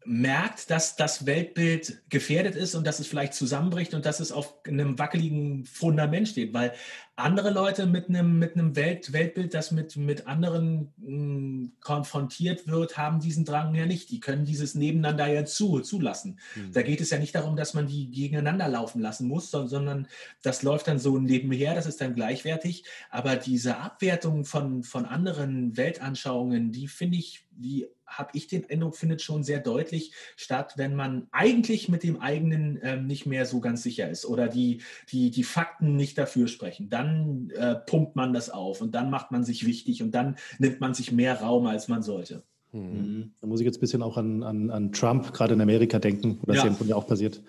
[0.06, 4.54] merkt, dass das Weltbild gefährdet ist und dass es vielleicht zusammenbricht und dass es auf
[4.66, 6.74] einem wackeligen Fundament steht, weil
[7.18, 12.68] andere Leute mit einem, mit einem Welt, Weltbild, das mit, mit anderen mh, hm, konfrontiert
[12.68, 14.12] wird, haben diesen Drang ja nicht.
[14.12, 16.40] Die können dieses Nebeneinander ja zu, zulassen.
[16.56, 16.74] Mhm.
[16.74, 20.08] Da geht es ja nicht darum, dass man die gegeneinander laufen lassen muss, sondern
[20.42, 22.84] das läuft dann so nebenher, das ist dann gleichwertig.
[23.10, 28.96] Aber diese Abwertung von, von anderen Weltanschauungen, die finde ich, die habe ich den Eindruck,
[28.96, 33.60] findet schon sehr deutlich statt, wenn man eigentlich mit dem eigenen ähm, nicht mehr so
[33.60, 36.90] ganz sicher ist oder die, die, die Fakten nicht dafür sprechen.
[36.90, 40.80] Dann äh, pumpt man das auf und dann macht man sich wichtig und dann nimmt
[40.82, 42.44] man sich mehr Raum, als man sollte.
[42.72, 43.32] Mhm.
[43.42, 46.40] Da muss ich jetzt ein bisschen auch an, an, an Trump, gerade in Amerika, denken,
[46.42, 47.42] wo das ja, ja auch passiert.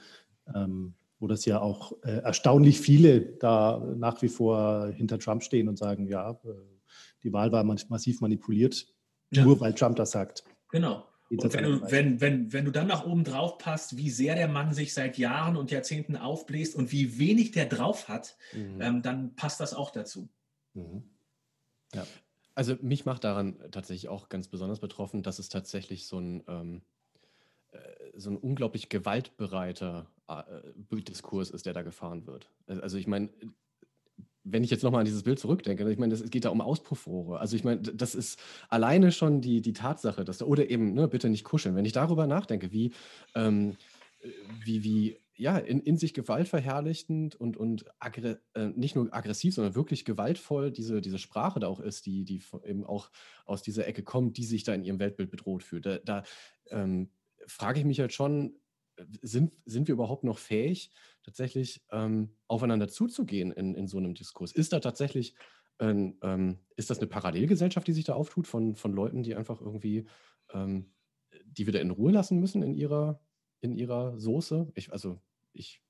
[0.55, 5.69] Ähm, wo das ja auch äh, erstaunlich viele da nach wie vor hinter Trump stehen
[5.69, 6.49] und sagen, ja, äh,
[7.23, 8.87] die Wahl war massiv manipuliert,
[9.31, 9.45] ja.
[9.45, 10.45] nur weil Trump das sagt.
[10.71, 11.07] Genau.
[11.29, 14.47] Und wenn du, wenn, wenn, wenn du dann nach oben drauf passt, wie sehr der
[14.47, 18.81] Mann sich seit Jahren und Jahrzehnten aufbläst und wie wenig der drauf hat, mhm.
[18.81, 20.29] ähm, dann passt das auch dazu.
[20.75, 21.03] Mhm.
[21.95, 22.07] Ja.
[22.55, 26.83] Also mich macht daran tatsächlich auch ganz besonders betroffen, dass es tatsächlich so ein, ähm,
[27.73, 27.79] äh,
[28.15, 32.49] so ein unglaublich gewaltbereiter äh, Diskurs ist, der da gefahren wird.
[32.67, 33.31] Also ich meine,
[34.49, 37.41] wenn ich jetzt nochmal an dieses Bild zurückdenke, ich meine, es geht da um Auspuffrohre.
[37.41, 41.09] Also ich meine, das ist alleine schon die, die Tatsache, dass da, oder eben, ne,
[41.09, 41.75] bitte nicht kuscheln.
[41.75, 42.93] Wenn ich darüber nachdenke, wie,
[43.35, 43.77] ähm,
[44.65, 50.05] wie, wie, ja, in, in sich gewaltverherrlichtend und, und äh, nicht nur aggressiv, sondern wirklich
[50.05, 53.11] gewaltvoll diese, diese Sprache da auch ist, die, die eben auch
[53.45, 55.87] aus dieser Ecke kommt, die sich da in ihrem Weltbild bedroht fühlt.
[55.87, 56.23] Da, da
[56.71, 57.11] ähm,
[57.47, 58.55] frage ich mich halt schon,
[59.23, 60.91] sind, sind wir überhaupt noch fähig,
[61.27, 64.53] tatsächlich ähm, aufeinander zuzugehen in, in so einem Diskurs?
[64.53, 65.35] Ist da tatsächlich,
[65.81, 69.61] ähm, ähm, ist das eine Parallelgesellschaft, die sich da auftut von, von Leuten, die einfach
[69.61, 70.07] irgendwie,
[70.55, 70.93] ähm,
[71.45, 73.21] die wieder in Ruhe lassen müssen in ihrer,
[73.61, 74.71] in ihrer Soße?
[74.77, 75.21] Ich, also
[75.53, 75.83] ich,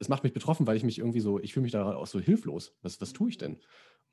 [0.00, 2.18] es macht mich betroffen, weil ich mich irgendwie so, ich fühle mich da auch so
[2.18, 2.76] hilflos.
[2.82, 3.60] Was, was tue ich denn?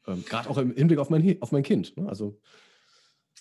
[0.06, 1.98] Ähm, Gerade auch im Hinblick auf mein, auf mein Kind.
[1.98, 2.08] Ne?
[2.08, 2.40] Also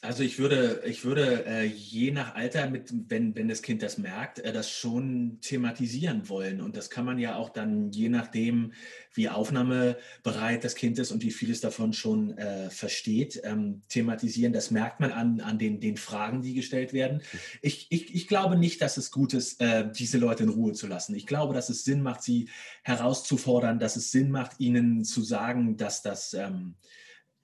[0.03, 3.97] also ich würde, ich würde äh, je nach Alter, mit, wenn, wenn das Kind das
[3.97, 6.61] merkt, äh, das schon thematisieren wollen.
[6.61, 8.73] Und das kann man ja auch dann je nachdem,
[9.15, 14.53] wie aufnahmebereit das Kind ist und wie vieles davon schon äh, versteht, ähm, thematisieren.
[14.53, 17.23] Das merkt man an, an den, den Fragen, die gestellt werden.
[17.63, 20.87] Ich, ich, ich glaube nicht, dass es gut ist, äh, diese Leute in Ruhe zu
[20.87, 21.15] lassen.
[21.15, 22.51] Ich glaube, dass es Sinn macht, sie
[22.83, 26.35] herauszufordern, dass es Sinn macht, ihnen zu sagen, dass das...
[26.35, 26.75] Ähm,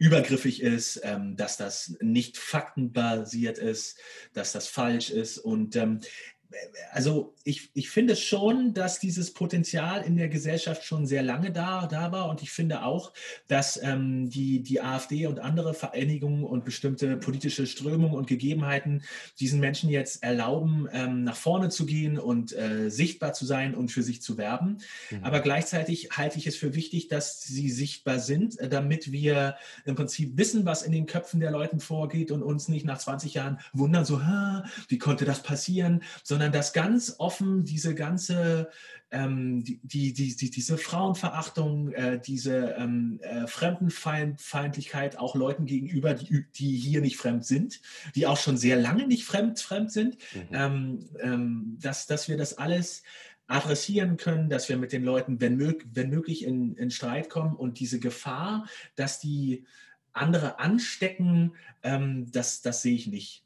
[0.02, 4.00] übergriffig ist, ähm, dass das nicht faktenbasiert ist,
[4.32, 5.38] dass das falsch ist.
[5.38, 6.00] Und ähm,
[6.92, 11.86] also ich, ich finde schon, dass dieses Potenzial in der Gesellschaft schon sehr lange da,
[11.86, 13.12] da war und ich finde auch,
[13.48, 19.02] dass ähm, die, die AfD und andere Vereinigungen und bestimmte politische Strömungen und Gegebenheiten
[19.40, 23.90] diesen Menschen jetzt erlauben, ähm, nach vorne zu gehen und äh, sichtbar zu sein und
[23.90, 24.78] für sich zu werben.
[25.10, 25.24] Mhm.
[25.24, 29.94] Aber gleichzeitig halte ich es für wichtig, dass sie sichtbar sind, äh, damit wir im
[29.94, 33.58] Prinzip wissen, was in den Köpfen der Leuten vorgeht und uns nicht nach 20 Jahren
[33.72, 34.20] wundern, so,
[34.88, 38.70] wie konnte das passieren, sondern dass ganz offen diese ganze,
[39.10, 39.80] ähm, die,
[40.12, 47.00] die, die, diese Frauenverachtung, äh, diese ähm, äh, Fremdenfeindlichkeit auch Leuten gegenüber, die, die hier
[47.00, 47.80] nicht fremd sind,
[48.14, 50.48] die auch schon sehr lange nicht fremd, fremd sind, mhm.
[50.52, 53.02] ähm, ähm dass, dass wir das alles
[53.46, 57.54] adressieren können, dass wir mit den Leuten, wenn, mög wenn möglich, in, in Streit kommen
[57.54, 59.66] und diese Gefahr, dass die
[60.12, 63.41] andere anstecken, ähm, das, das sehe ich nicht.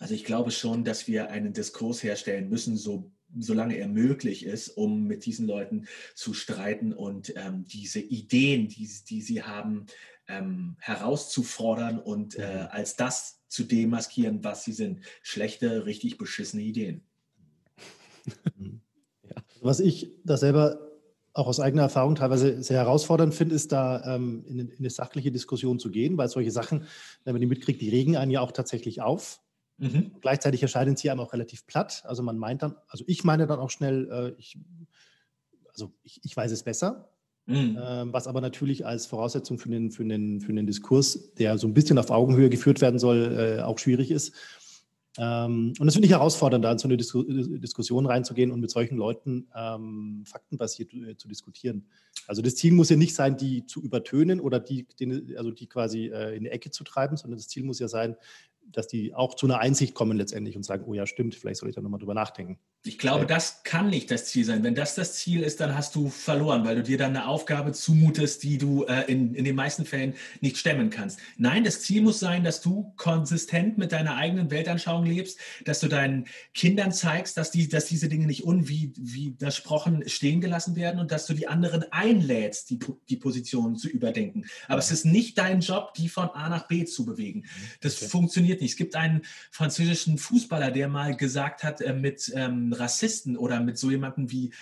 [0.00, 4.70] Also ich glaube schon, dass wir einen Diskurs herstellen müssen, so, solange er möglich ist,
[4.70, 9.86] um mit diesen Leuten zu streiten und ähm, diese Ideen, die, die sie haben,
[10.26, 12.68] ähm, herauszufordern und äh, mhm.
[12.70, 15.00] als das zu demaskieren, was sie sind.
[15.22, 17.02] Schlechte, richtig beschissene Ideen.
[18.58, 19.36] ja.
[19.60, 20.80] Was ich da selber
[21.34, 25.30] auch aus eigener Erfahrung teilweise sehr herausfordernd finde, ist da ähm, in, in, eine sachliche
[25.30, 26.86] Diskussion zu gehen, weil solche Sachen,
[27.24, 29.40] wenn man die mitkriegt, die regen einen ja auch tatsächlich auf.
[29.80, 30.12] Mhm.
[30.20, 32.02] Gleichzeitig erscheinen sie einem auch relativ platt.
[32.06, 34.58] Also man meint dann, also ich meine dann auch schnell, äh, ich,
[35.72, 37.08] also ich, ich, weiß es besser.
[37.46, 37.78] Mhm.
[37.78, 41.66] Äh, was aber natürlich als Voraussetzung für den, für, den, für den Diskurs, der so
[41.66, 44.34] ein bisschen auf Augenhöhe geführt werden soll, äh, auch schwierig ist.
[45.18, 48.70] Ähm, und das finde ich herausfordernd, da in so eine Dis Diskussion reinzugehen und mit
[48.70, 51.86] solchen Leuten ähm, faktenbasiert äh, zu diskutieren.
[52.26, 55.66] Also das Ziel muss ja nicht sein, die zu übertönen oder die, die also die
[55.66, 58.16] quasi äh, in die Ecke zu treiben, sondern das Ziel muss ja sein,
[58.72, 61.68] dass die auch zu einer Einsicht kommen letztendlich und sagen, oh ja, stimmt, vielleicht soll
[61.68, 62.58] ich da nochmal drüber nachdenken.
[62.82, 64.64] Ich glaube, das kann nicht das Ziel sein.
[64.64, 67.72] Wenn das das Ziel ist, dann hast du verloren, weil du dir dann eine Aufgabe
[67.72, 71.18] zumutest, die du äh, in, in den meisten Fällen nicht stemmen kannst.
[71.36, 75.88] Nein, das Ziel muss sein, dass du konsistent mit deiner eigenen Weltanschauung lebst, dass du
[75.88, 81.26] deinen Kindern zeigst, dass, die, dass diese Dinge nicht unwidersprochen stehen gelassen werden und dass
[81.26, 82.78] du die anderen einlädst, die,
[83.10, 84.46] die Positionen zu überdenken.
[84.68, 87.44] Aber es ist nicht dein Job, die von A nach B zu bewegen.
[87.82, 88.08] Das okay.
[88.08, 88.70] funktioniert nicht.
[88.70, 93.78] Es gibt einen französischen Fußballer, der mal gesagt hat, äh, mit ähm, Rassisten oder mit
[93.78, 94.52] so jemandem wie,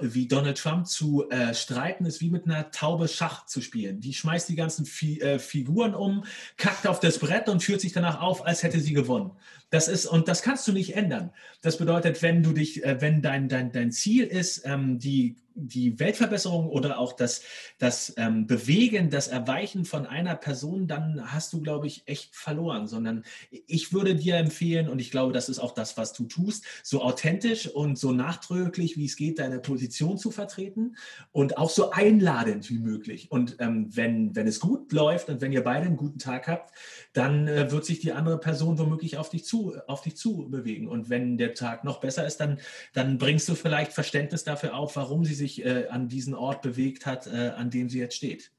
[0.00, 4.00] wie Donald Trump zu äh, streiten, ist wie mit einer Taube Schach zu spielen.
[4.00, 6.24] Die schmeißt die ganzen Fi äh, Figuren um,
[6.56, 9.32] kackt auf das Brett und führt sich danach auf, als hätte sie gewonnen.
[9.72, 11.30] Das ist, und das kannst du nicht ändern.
[11.62, 15.98] Das bedeutet, wenn du dich, äh, wenn dein, dein, dein Ziel ist, ähm, die die
[15.98, 17.42] Weltverbesserung oder auch das,
[17.78, 22.86] das ähm, Bewegen, das Erweichen von einer Person, dann hast du, glaube ich, echt verloren.
[22.86, 26.64] Sondern ich würde dir empfehlen, und ich glaube, das ist auch das, was du tust,
[26.82, 30.96] so authentisch und so nachdrücklich, wie es geht, deine Position zu vertreten
[31.32, 33.30] und auch so einladend wie möglich.
[33.30, 36.74] Und ähm, wenn, wenn es gut läuft und wenn ihr beide einen guten Tag habt,
[37.12, 40.88] dann äh, wird sich die andere Person womöglich auf dich zu, auf dich zu bewegen.
[40.88, 42.58] Und wenn der Tag noch besser ist, dann,
[42.92, 47.06] dann bringst du vielleicht Verständnis dafür auf, warum sie sich äh, an diesen Ort bewegt
[47.06, 48.52] hat, äh, an dem sie jetzt steht.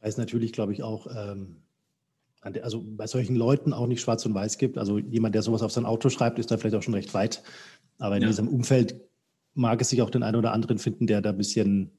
[0.00, 1.62] Weil es natürlich, glaube ich, auch ähm,
[2.40, 4.78] also bei solchen Leuten auch nicht schwarz und weiß gibt.
[4.78, 7.42] Also jemand, der sowas auf sein Auto schreibt, ist da vielleicht auch schon recht weit.
[7.98, 8.28] Aber in ja.
[8.28, 9.00] diesem Umfeld
[9.54, 11.90] mag es sich auch den einen oder anderen finden, der da ein bisschen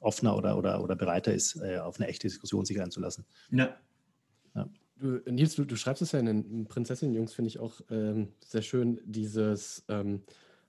[0.00, 3.24] offener oder, oder, oder bereiter ist, äh, auf eine echte Diskussion sich einzulassen.
[3.50, 3.76] Ja.
[4.96, 8.62] Du, Nils, du, du, schreibst es ja in den Prinzessinnen-Jungs, finde ich auch ähm, sehr
[8.62, 10.22] schön, dieses ähm,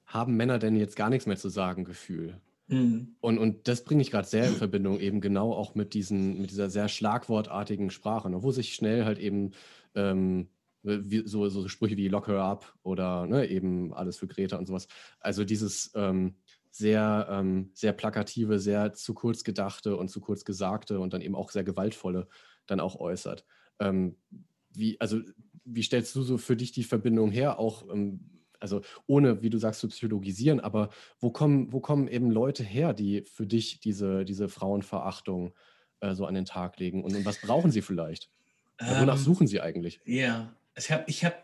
[0.05, 2.39] haben Männer denn jetzt gar nichts mehr zu sagen Gefühl.
[2.67, 3.15] Mhm.
[3.21, 6.49] Und, und das bringe ich gerade sehr in Verbindung eben genau auch mit, diesen, mit
[6.49, 9.51] dieser sehr schlagwortartigen Sprache, ne, wo sich schnell halt eben
[9.93, 10.49] ähm,
[10.81, 14.67] wie, so, so Sprüche wie Lock her up oder ne, eben alles für Greta und
[14.67, 14.87] sowas.
[15.19, 16.35] Also dieses ähm,
[16.71, 21.35] sehr, ähm, sehr plakative, sehr zu kurz gedachte und zu kurz gesagte und dann eben
[21.35, 22.27] auch sehr gewaltvolle
[22.65, 23.45] dann auch äußert.
[23.79, 24.15] Ähm,
[24.73, 25.19] wie, also,
[25.63, 28.19] wie stellst du so für dich die Verbindung her, auch ähm,
[28.59, 32.93] also ohne, wie du sagst, zu psychologisieren, aber wo kommen, wo kommen eben Leute her,
[32.93, 35.53] die für dich diese, diese Frauenverachtung
[35.99, 37.03] äh, so an den Tag legen?
[37.03, 38.29] Und, und was brauchen sie vielleicht?
[38.79, 40.01] Ähm, wonach suchen sie eigentlich?
[40.05, 41.43] Ja, ich habe ich hab,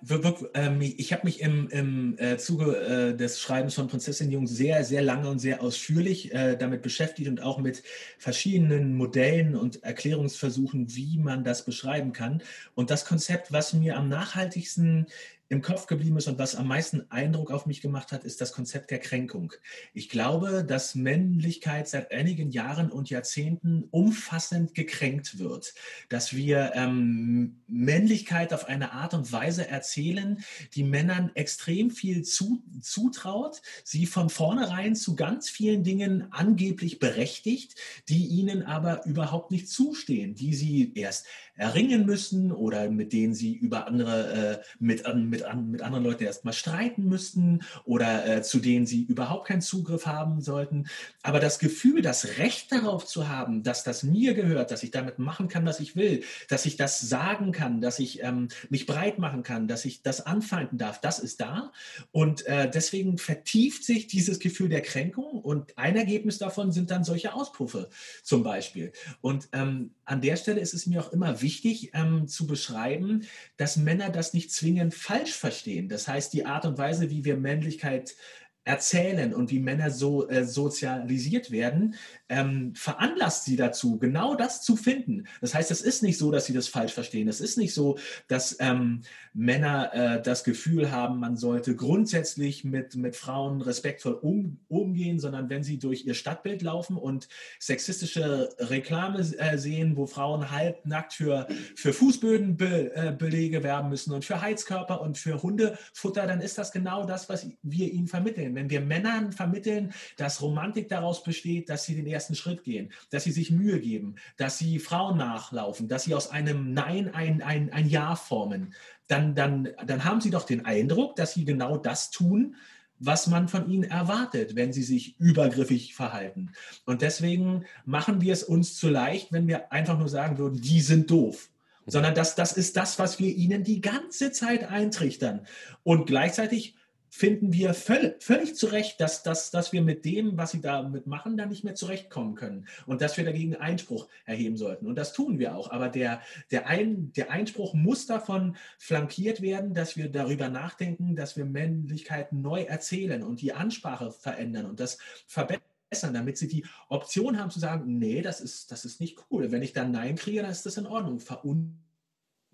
[0.56, 5.02] ähm, hab mich im, im äh, Zuge äh, des Schreibens von Prinzessin Jung sehr, sehr
[5.02, 7.82] lange und sehr ausführlich äh, damit beschäftigt und auch mit
[8.18, 12.44] verschiedenen Modellen und Erklärungsversuchen, wie man das beschreiben kann.
[12.76, 15.08] Und das Konzept, was mir am nachhaltigsten
[15.52, 18.54] im Kopf geblieben ist und was am meisten Eindruck auf mich gemacht hat, ist das
[18.54, 19.52] Konzept der Kränkung.
[19.94, 25.74] Ich glaube, dass Männlichkeit seit einigen Jahren und Jahrzehnten umfassend gekränkt wird,
[26.08, 30.42] dass wir ähm, Männlichkeit auf eine Art und Weise erzählen,
[30.74, 37.76] die Männern extrem viel zu, zutraut, sie von vornherein zu ganz vielen Dingen angeblich berechtigt,
[38.08, 43.54] die ihnen aber überhaupt nicht zustehen, die sie erst erringen müssen oder mit denen sie
[43.54, 48.86] über andere, äh, mit, mit, mit anderen Leuten erstmal streiten müssten oder äh, zu denen
[48.86, 50.88] sie überhaupt keinen Zugriff haben sollten.
[51.24, 55.20] Aber das Gefühl, das Recht darauf zu haben, dass das mir gehört, dass ich damit
[55.20, 59.20] machen kann, was ich will, dass ich das sagen kann, dass ich ähm, mich breit
[59.20, 61.72] machen kann, dass ich das anfeinden darf, das ist da.
[62.12, 67.04] Und äh, deswegen vertieft sich dieses Gefühl der Kränkung und ein Ergebnis davon sind dann
[67.04, 67.90] solche Auspuffe
[68.24, 68.92] zum Beispiel.
[69.22, 73.24] Und ähm, an der Stelle ist es mir auch immer wichtig ähm, zu beschreiben,
[73.58, 74.94] dass Männer das nicht zwingend
[75.32, 75.90] falsch verstehen.
[75.90, 78.16] Das heißt, die Art und Weise, wie wir Männlichkeit
[78.64, 81.96] erzählen und wie Männer so äh, sozialisiert werden,
[82.32, 85.26] ähm, veranlasst sie dazu, genau das zu finden.
[85.42, 87.28] Das heißt, es ist nicht so, dass sie das falsch verstehen.
[87.28, 89.02] Es ist nicht so, dass ähm,
[89.34, 95.50] Männer äh, das Gefühl haben, man sollte grundsätzlich mit, mit Frauen respektvoll um, umgehen, sondern
[95.50, 97.28] wenn sie durch ihr Stadtbild laufen und
[97.60, 104.42] sexistische Reklame äh, sehen, wo Frauen halbnackt für, für Fußbödenbelege äh, werben müssen und für
[104.42, 108.56] Heizkörper und für Hundefutter, dann ist das genau das, was wir ihnen vermitteln.
[108.56, 112.92] Wenn wir Männern vermitteln, dass Romantik daraus besteht, dass sie den ersten ersten Schritt gehen,
[113.10, 117.42] dass sie sich Mühe geben, dass sie Frauen nachlaufen, dass sie aus einem Nein ein,
[117.42, 118.74] ein, ein Ja formen,
[119.08, 122.56] dann, dann, dann haben sie doch den Eindruck, dass sie genau das tun,
[123.00, 126.52] was man von ihnen erwartet, wenn sie sich übergriffig verhalten.
[126.86, 130.82] Und deswegen machen wir es uns zu leicht, wenn wir einfach nur sagen würden, die
[130.82, 131.50] sind doof
[131.88, 135.42] sondern das, das ist das, was wir ihnen die ganze Zeit eintrichtern.
[135.82, 136.76] Und gleichzeitig
[137.14, 141.08] finden wir völlig, völlig zu Recht, dass, dass, dass wir mit dem, was sie damit
[141.08, 144.88] machen, da nicht mehr zurechtkommen können und dass wir dagegen Einspruch erheben sollten.
[144.88, 145.72] Und das tun wir auch.
[145.72, 146.22] Aber der,
[146.52, 152.32] der, Ein, der Einspruch muss davon flankiert werden, dass wir darüber nachdenken, dass wir Männlichkeit
[152.32, 154.98] neu erzählen und die Ansprache verändern und das
[155.28, 159.52] verbessern damit sie die Option haben zu sagen, nee, das ist, das ist nicht cool.
[159.52, 161.20] Wenn ich dann Nein kriege, dann ist das in Ordnung.
[161.20, 161.78] Verun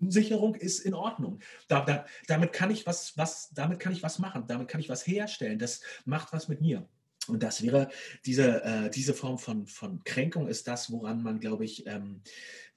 [0.00, 1.40] Unsicherung ist in Ordnung.
[1.66, 4.88] Da, da, damit, kann ich was, was, damit kann ich was machen, damit kann ich
[4.88, 5.58] was herstellen.
[5.58, 6.88] Das macht was mit mir.
[7.26, 7.88] Und das wäre
[8.24, 12.22] diese, äh, diese Form von, von Kränkung ist das, woran man, glaube ich, ähm,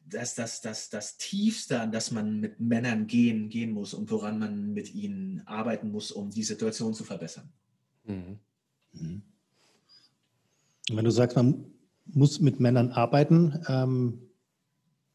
[0.05, 4.39] das, das, das, das Tiefste, an das man mit Männern gehen, gehen muss und woran
[4.39, 7.49] man mit ihnen arbeiten muss, um die Situation zu verbessern.
[8.05, 8.39] Mhm.
[8.93, 9.21] Mhm.
[10.91, 11.65] Wenn du sagst, man
[12.05, 14.30] muss mit Männern arbeiten, ähm,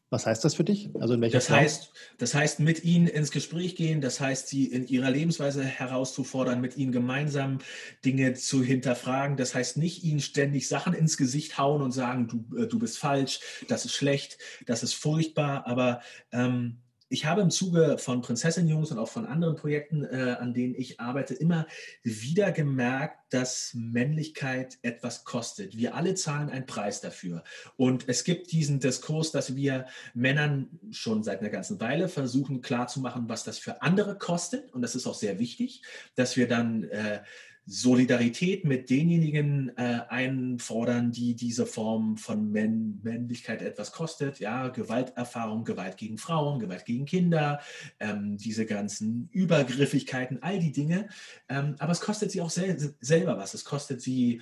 [0.09, 0.89] Was heißt das für dich?
[0.99, 4.65] Also in welcher das heißt, das heißt, mit ihnen ins Gespräch gehen, das heißt, sie
[4.65, 7.57] in ihrer Lebensweise herauszufordern, mit ihnen gemeinsam
[8.05, 9.35] Dinge zu hinterfragen.
[9.35, 12.99] Das heißt nicht, ihnen ständig Sachen ins Gesicht hauen und sagen, du, äh, du bist
[12.99, 16.77] falsch, das ist schlecht, das ist furchtbar, aber ähm,
[17.09, 20.99] ich habe im Zuge von Prinzessin-Jungs und auch von anderen Projekten, äh, an denen ich
[20.99, 21.67] arbeite, immer
[22.03, 25.77] wieder gemerkt, dass Männlichkeit etwas kostet.
[25.77, 27.43] Wir alle zahlen einen Preis dafür.
[27.75, 33.29] Und es gibt diesen Diskurs, dass wir Männern schon seit einer ganzen Weile versuchen klarzumachen,
[33.29, 34.73] was das für andere kostet.
[34.73, 35.81] Und das ist auch sehr wichtig,
[36.15, 37.21] dass wir dann äh,
[37.69, 44.39] Solidarität mit denjenigen äh, einfordern, die diese Form von Männ Männlichkeit etwas kostet.
[44.39, 47.59] Ja, Gewalterfahrung, Gewalt gegen Frauen, Gewalt gegen Kinder,
[47.99, 51.09] ähm, diese ganzen Übergriffigkeiten, all die Dinge.
[51.49, 53.53] Ähm, aber es kostet sie auch sel selber was.
[53.53, 54.41] Es kostet sie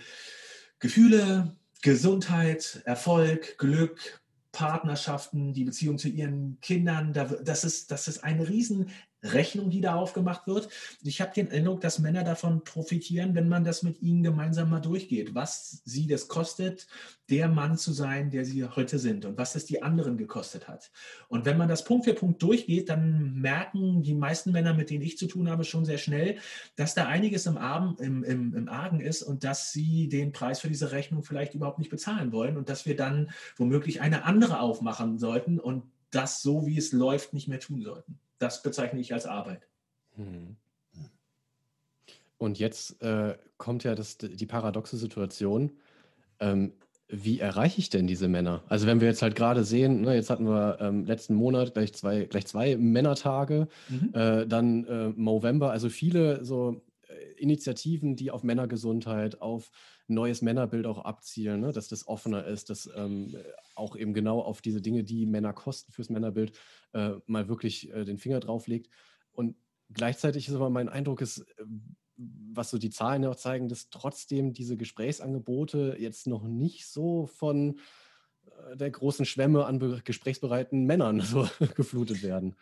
[0.78, 7.12] Gefühle, Gesundheit, Erfolg, Glück, Partnerschaften, die Beziehung zu ihren Kindern.
[7.12, 8.92] Das ist, das ist eine riesen
[9.34, 10.70] Rechnung, die da aufgemacht wird.
[11.04, 14.80] Ich habe den Eindruck, dass Männer davon profitieren, wenn man das mit ihnen gemeinsam mal
[14.80, 16.88] durchgeht, was sie das kostet,
[17.30, 20.92] der Mann zu sein, der sie heute sind und was es die anderen gekostet hat.
[21.28, 25.04] Und wenn man das Punkt für Punkt durchgeht, dann merken die meisten Männer, mit denen
[25.04, 26.38] ich zu tun habe, schon sehr schnell,
[26.76, 30.60] dass da einiges im, Arm, im, im, im Argen ist und dass sie den Preis
[30.60, 34.60] für diese Rechnung vielleicht überhaupt nicht bezahlen wollen und dass wir dann womöglich eine andere
[34.60, 39.14] aufmachen sollten und das so, wie es läuft, nicht mehr tun sollten das bezeichne ich
[39.14, 39.68] als Arbeit.
[40.16, 40.56] Hm.
[42.38, 45.72] Und jetzt äh, kommt ja das, die paradoxe Situation.
[46.40, 46.74] Ähm,
[47.08, 48.64] wie erreiche ich denn diese Männer?
[48.68, 51.94] Also wenn wir jetzt halt gerade sehen, ne, jetzt hatten wir ähm, letzten Monat gleich
[51.94, 54.10] zwei, gleich zwei Männertage, mhm.
[54.14, 56.82] äh, dann äh, November, also viele so
[57.38, 59.72] Initiativen, die auf Männergesundheit, auf
[60.08, 61.72] neues Männerbild auch abzielen, ne?
[61.72, 63.36] dass das offener ist, dass ähm,
[63.76, 66.58] auch eben genau auf diese Dinge, die Männer kosten fürs Männerbild,
[66.94, 68.90] äh, mal wirklich äh, den Finger drauf legt.
[69.32, 69.56] Und
[69.92, 71.66] gleichzeitig ist aber mein Eindruck, ist, äh,
[72.18, 77.28] was so die Zahlen ja auch zeigen, dass trotzdem diese Gesprächsangebote jetzt noch nicht so
[77.28, 77.80] von
[78.46, 82.56] äh, der großen Schwemme an gesprächsbereiten Männern so geflutet werden.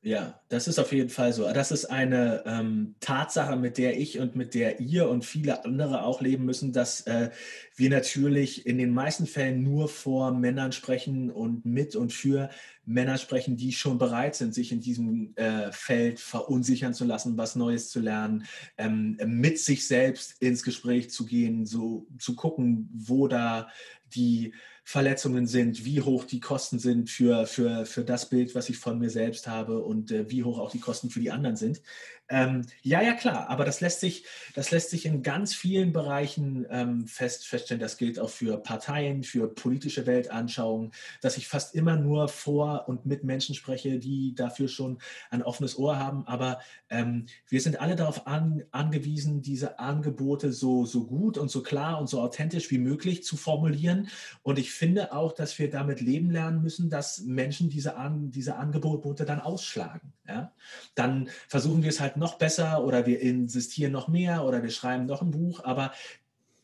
[0.00, 1.42] Ja, das ist auf jeden Fall so.
[1.52, 6.04] Das ist eine ähm, Tatsache, mit der ich und mit der ihr und viele andere
[6.04, 7.30] auch leben müssen, dass äh,
[7.74, 12.48] wir natürlich in den meisten Fällen nur vor Männern sprechen und mit und für
[12.84, 17.56] Männer sprechen, die schon bereit sind, sich in diesem äh, Feld verunsichern zu lassen, was
[17.56, 18.44] Neues zu lernen,
[18.78, 23.68] ähm, mit sich selbst ins Gespräch zu gehen, so zu gucken, wo da
[24.14, 24.54] die
[24.88, 28.98] Verletzungen sind, wie hoch die Kosten sind für, für, für das Bild, was ich von
[28.98, 31.82] mir selbst habe und äh, wie hoch auch die Kosten für die anderen sind.
[32.30, 36.66] Ähm, ja, ja, klar, aber das lässt sich, das lässt sich in ganz vielen Bereichen
[36.70, 37.80] ähm, fest, feststellen.
[37.80, 43.06] Das gilt auch für Parteien, für politische Weltanschauungen, dass ich fast immer nur vor und
[43.06, 44.98] mit Menschen spreche, die dafür schon
[45.30, 46.26] ein offenes Ohr haben.
[46.26, 46.60] Aber
[46.90, 51.98] ähm, wir sind alle darauf an, angewiesen, diese Angebote so, so gut und so klar
[51.98, 54.08] und so authentisch wie möglich zu formulieren.
[54.42, 58.56] Und ich finde auch, dass wir damit leben lernen müssen, dass Menschen diese, an, diese
[58.56, 60.12] Angebote dann ausschlagen.
[60.26, 60.52] Ja?
[60.94, 65.06] Dann versuchen wir es halt noch besser oder wir insistieren noch mehr oder wir schreiben
[65.06, 65.92] noch ein Buch, aber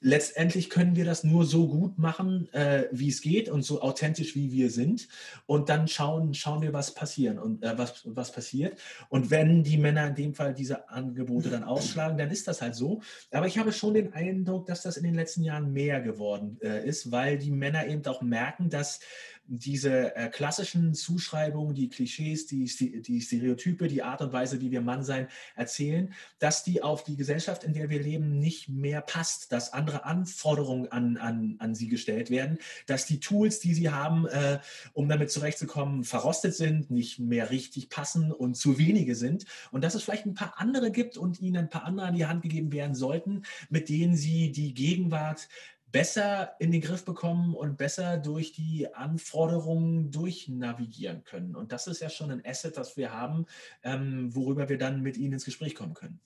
[0.04, 4.34] letztendlich können wir das nur so gut machen, äh, wie es geht und so authentisch,
[4.34, 5.08] wie wir sind.
[5.46, 8.78] Und dann schauen, schauen wir, was passieren und äh, was, was passiert.
[9.08, 12.74] Und wenn die Männer in dem Fall diese Angebote dann ausschlagen, dann ist das halt
[12.74, 13.00] so.
[13.30, 16.86] Aber ich habe schon den Eindruck, dass das in den letzten Jahren mehr geworden äh,
[16.86, 19.00] ist, weil die Männer eben auch merken, dass
[19.46, 22.64] diese äh, klassischen Zuschreibungen, die Klischees, die,
[23.02, 27.16] die Stereotype, die Art und Weise, wie wir Mann sein erzählen, dass die auf die
[27.16, 31.88] Gesellschaft, in der wir leben, nicht mehr passt, dass andere Anforderungen an, an, an sie
[31.88, 34.60] gestellt werden, dass die Tools, die sie haben, äh,
[34.94, 39.44] um damit zurechtzukommen, verrostet sind, nicht mehr richtig passen und zu wenige sind.
[39.70, 42.26] Und dass es vielleicht ein paar andere gibt und ihnen ein paar andere an die
[42.26, 45.48] Hand gegeben werden sollten, mit denen sie die Gegenwart
[45.94, 51.54] besser in den Griff bekommen und besser durch die Anforderungen durchnavigieren können.
[51.54, 53.46] Und das ist ja schon ein Asset, das wir haben,
[53.84, 56.18] ähm, worüber wir dann mit Ihnen ins Gespräch kommen können.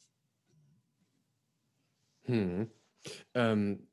[2.23, 2.71] Hm.
[3.35, 3.87] Ähm,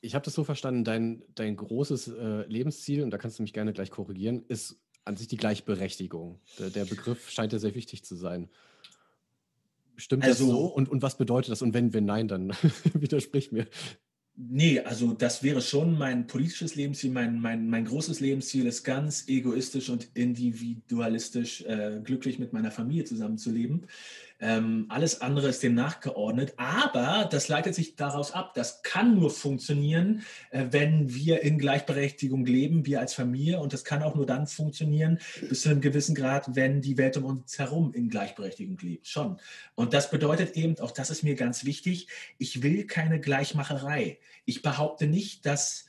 [0.00, 3.52] ich habe das so verstanden, dein, dein großes äh, Lebensziel, und da kannst du mich
[3.52, 6.38] gerne gleich korrigieren, ist an sich die Gleichberechtigung.
[6.60, 8.48] Der, der Begriff scheint ja sehr wichtig zu sein.
[9.96, 10.66] Stimmt also, das so?
[10.66, 11.62] Und, und was bedeutet das?
[11.62, 12.50] Und wenn, wenn nein, dann
[12.94, 13.66] widersprich mir.
[14.48, 17.10] Nee, also das wäre schon mein politisches Lebensziel.
[17.10, 23.04] Mein, mein, mein großes Lebensziel ist ganz egoistisch und individualistisch äh, glücklich mit meiner Familie
[23.04, 23.86] zusammenzuleben.
[24.42, 26.54] Ähm, alles andere ist dem nachgeordnet.
[26.56, 28.54] Aber das leitet sich daraus ab.
[28.54, 33.60] Das kann nur funktionieren, äh, wenn wir in Gleichberechtigung leben, wir als Familie.
[33.60, 37.18] Und das kann auch nur dann funktionieren, bis zu einem gewissen Grad, wenn die Welt
[37.18, 39.06] um uns herum in Gleichberechtigung lebt.
[39.06, 39.38] Schon.
[39.74, 44.18] Und das bedeutet eben, auch das ist mir ganz wichtig, ich will keine Gleichmacherei.
[44.44, 45.86] Ich behaupte nicht, dass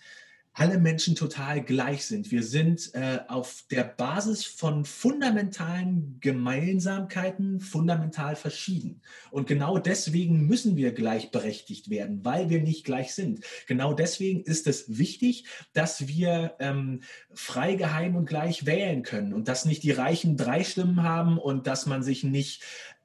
[0.54, 2.30] alle Menschen total gleich sind.
[2.30, 9.02] Wir sind äh, auf der Basis von fundamentalen Gemeinsamkeiten fundamental verschieden.
[9.32, 13.45] Und genau deswegen müssen wir gleichberechtigt werden, weil wir nicht gleich sind.
[13.66, 17.02] Genau deswegen ist es wichtig, dass wir ähm,
[17.34, 21.66] frei, geheim und gleich wählen können und dass nicht die Reichen drei Stimmen haben und
[21.66, 22.62] dass man sich nicht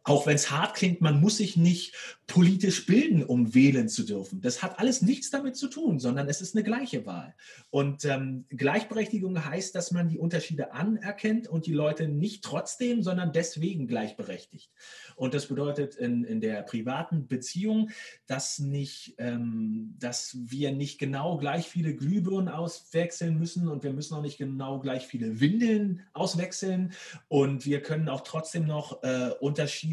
[0.07, 1.95] auch wenn es hart klingt, man muss sich nicht
[2.29, 4.41] politisch bilden, um wählen zu dürfen.
[4.41, 7.35] Das hat alles nichts damit zu tun, sondern es ist eine gleiche Wahl.
[7.71, 13.33] Und ähm, Gleichberechtigung heißt, dass man die Unterschiede anerkennt und die Leute nicht trotzdem, sondern
[13.33, 14.71] deswegen gleichberechtigt.
[15.17, 17.91] Und das bedeutet in, in der privaten Beziehung,
[18.27, 24.15] dass, nicht, ähm, dass wir nicht genau gleich viele Glühbirnen auswechseln müssen und wir müssen
[24.15, 26.93] auch nicht genau gleich viele Windeln auswechseln.
[27.27, 29.31] Und wir können auch trotzdem noch äh,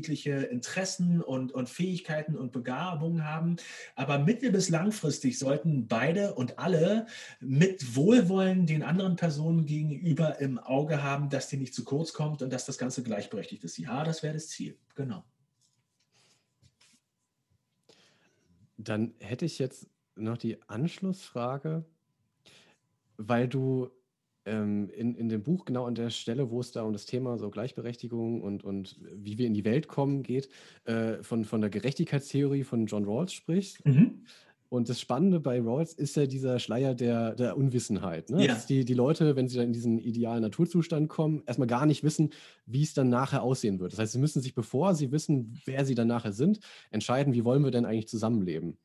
[0.03, 3.55] unterschiedliche Interessen und, und Fähigkeiten und Begabungen haben.
[3.95, 7.07] Aber mittel- bis langfristig sollten beide und alle
[7.39, 12.41] mit Wohlwollen den anderen Personen gegenüber im Auge haben, dass die nicht zu kurz kommt
[12.41, 13.77] und dass das Ganze gleichberechtigt ist.
[13.77, 14.77] Ja, das wäre das Ziel.
[14.95, 15.23] Genau.
[18.77, 21.85] Dann hätte ich jetzt noch die Anschlussfrage,
[23.15, 23.89] weil du
[24.45, 27.37] ähm, in, in dem Buch genau an der Stelle, wo es da um das Thema
[27.37, 30.49] so Gleichberechtigung und, und wie wir in die Welt kommen geht,
[30.85, 33.85] äh, von, von der Gerechtigkeitstheorie von John Rawls sprichst.
[33.85, 34.25] Mhm.
[34.73, 38.31] Und das Spannende bei Rawls ist ja dieser Schleier der, der Unwissenheit.
[38.31, 38.47] Ne?
[38.47, 38.55] Ja.
[38.55, 42.03] Dass die, die Leute, wenn sie dann in diesen idealen Naturzustand kommen, erstmal gar nicht
[42.03, 42.31] wissen,
[42.65, 43.93] wie es dann nachher aussehen wird.
[43.93, 47.45] Das heißt, sie müssen sich, bevor sie wissen, wer sie dann nachher sind, entscheiden, wie
[47.45, 48.79] wollen wir denn eigentlich zusammenleben.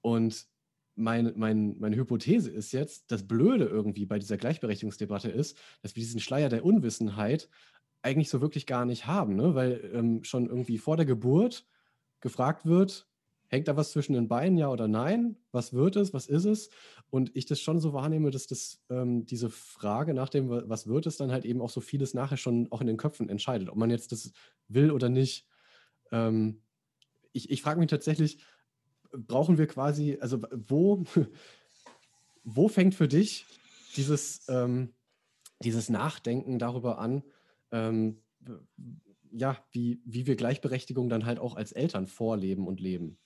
[0.00, 0.48] Und
[0.98, 6.02] mein, mein, meine Hypothese ist jetzt, das Blöde irgendwie bei dieser Gleichberechtigungsdebatte ist, dass wir
[6.02, 7.48] diesen Schleier der Unwissenheit
[8.02, 9.54] eigentlich so wirklich gar nicht haben, ne?
[9.54, 11.66] weil ähm, schon irgendwie vor der Geburt
[12.20, 13.08] gefragt wird,
[13.50, 15.36] Hängt da was zwischen den Beinen, ja oder nein?
[15.52, 16.12] Was wird es?
[16.12, 16.68] Was ist es?
[17.08, 21.06] Und ich das schon so wahrnehme, dass das ähm, diese Frage nach dem, was wird
[21.06, 23.76] es, dann halt eben auch so vieles nachher schon auch in den Köpfen entscheidet, ob
[23.76, 24.32] man jetzt das
[24.68, 25.46] will oder nicht.
[26.12, 26.60] Ähm,
[27.32, 28.38] ich ich frage mich tatsächlich,
[29.12, 31.04] brauchen wir quasi, also wo,
[32.44, 33.46] wo fängt für dich
[33.96, 34.94] dieses, ähm,
[35.62, 37.22] dieses Nachdenken darüber an,
[37.72, 38.22] ähm,
[39.30, 43.18] ja, wie, wie wir Gleichberechtigung dann halt auch als Eltern vorleben und leben?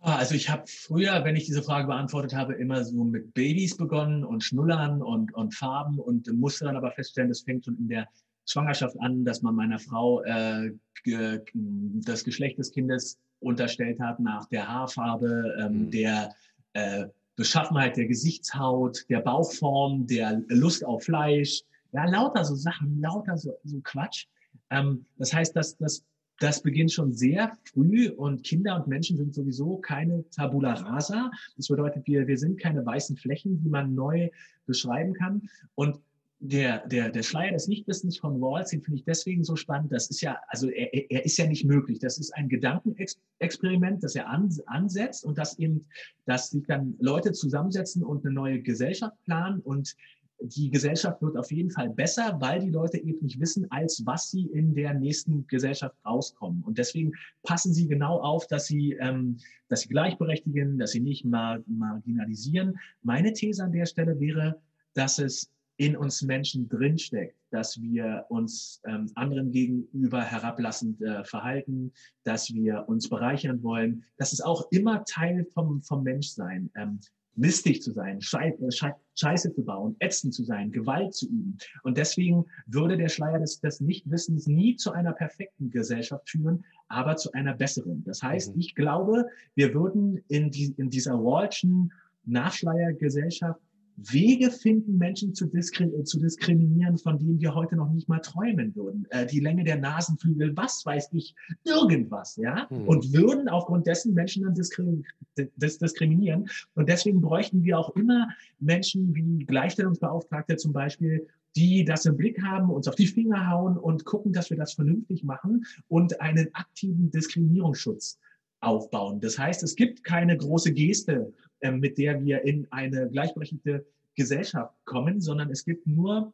[0.00, 3.76] Ah, also ich habe früher, wenn ich diese Frage beantwortet habe, immer so mit Babys
[3.76, 7.88] begonnen und Schnullern und, und Farben und musste dann aber feststellen, das fängt schon in
[7.88, 8.08] der
[8.46, 10.70] Schwangerschaft an, dass man meiner Frau äh,
[11.04, 15.90] das Geschlecht des Kindes unterstellt hat nach der Haarfarbe, ähm, mhm.
[15.90, 16.34] der
[16.72, 21.62] äh, Beschaffenheit der Gesichtshaut, der Bauchform, der Lust auf Fleisch.
[21.92, 24.26] Ja, lauter so Sachen, lauter so, so Quatsch.
[24.70, 26.04] Ähm, das heißt, dass das
[26.40, 31.30] das beginnt schon sehr früh und Kinder und Menschen sind sowieso keine Tabula rasa.
[31.56, 34.30] Das bedeutet, wir, wir sind keine weißen Flächen, die man neu
[34.66, 35.48] beschreiben kann.
[35.74, 35.98] Und
[36.40, 39.92] der, der, der Schleier des Nichtwissens von Rawls, den finde ich deswegen so spannend.
[39.92, 41.98] Das ist ja, also er, er ist ja nicht möglich.
[41.98, 45.84] Das ist ein Gedankenexperiment, das er an, ansetzt und das eben,
[46.26, 49.96] dass sich dann Leute zusammensetzen und eine neue Gesellschaft planen und
[50.40, 54.30] die Gesellschaft wird auf jeden Fall besser, weil die Leute eben nicht wissen, als was
[54.30, 56.62] sie in der nächsten Gesellschaft rauskommen.
[56.62, 57.12] Und deswegen
[57.42, 62.78] passen sie genau auf, dass sie, ähm, dass sie gleichberechtigen, dass sie nicht mar marginalisieren.
[63.02, 64.60] Meine These an der Stelle wäre,
[64.94, 71.92] dass es in uns Menschen drinsteckt, dass wir uns ähm, anderen gegenüber herablassend äh, verhalten,
[72.24, 74.04] dass wir uns bereichern wollen.
[74.16, 76.68] Das ist auch immer Teil vom, vom Menschsein.
[76.76, 76.98] Ähm,
[77.38, 81.56] mistig zu sein, Scheiße zu bauen, ätzend zu sein, Gewalt zu üben.
[81.84, 87.14] Und deswegen würde der Schleier des, des Nichtwissens nie zu einer perfekten Gesellschaft führen, aber
[87.14, 88.02] zu einer besseren.
[88.04, 88.60] Das heißt, mhm.
[88.60, 91.92] ich glaube, wir würden in, die, in dieser Wallschen
[92.24, 93.60] Nachschleiergesellschaft
[94.00, 98.74] Wege finden, Menschen zu, diskri zu, diskriminieren, von denen wir heute noch nicht mal träumen
[98.76, 99.06] würden.
[99.10, 101.34] Äh, die Länge der Nasenflügel, was weiß ich,
[101.64, 102.68] irgendwas, ja.
[102.70, 102.86] Hm.
[102.86, 105.04] Und würden aufgrund dessen Menschen dann diskrim
[105.36, 106.48] dis diskriminieren.
[106.74, 108.28] Und deswegen bräuchten wir auch immer
[108.60, 111.26] Menschen wie Gleichstellungsbeauftragte zum Beispiel,
[111.56, 114.74] die das im Blick haben, uns auf die Finger hauen und gucken, dass wir das
[114.74, 118.18] vernünftig machen und einen aktiven Diskriminierungsschutz
[118.60, 119.20] aufbauen.
[119.20, 123.84] Das heißt, es gibt keine große Geste, äh, mit der wir in eine gleichberechtigte
[124.14, 126.32] Gesellschaft kommen, sondern es gibt nur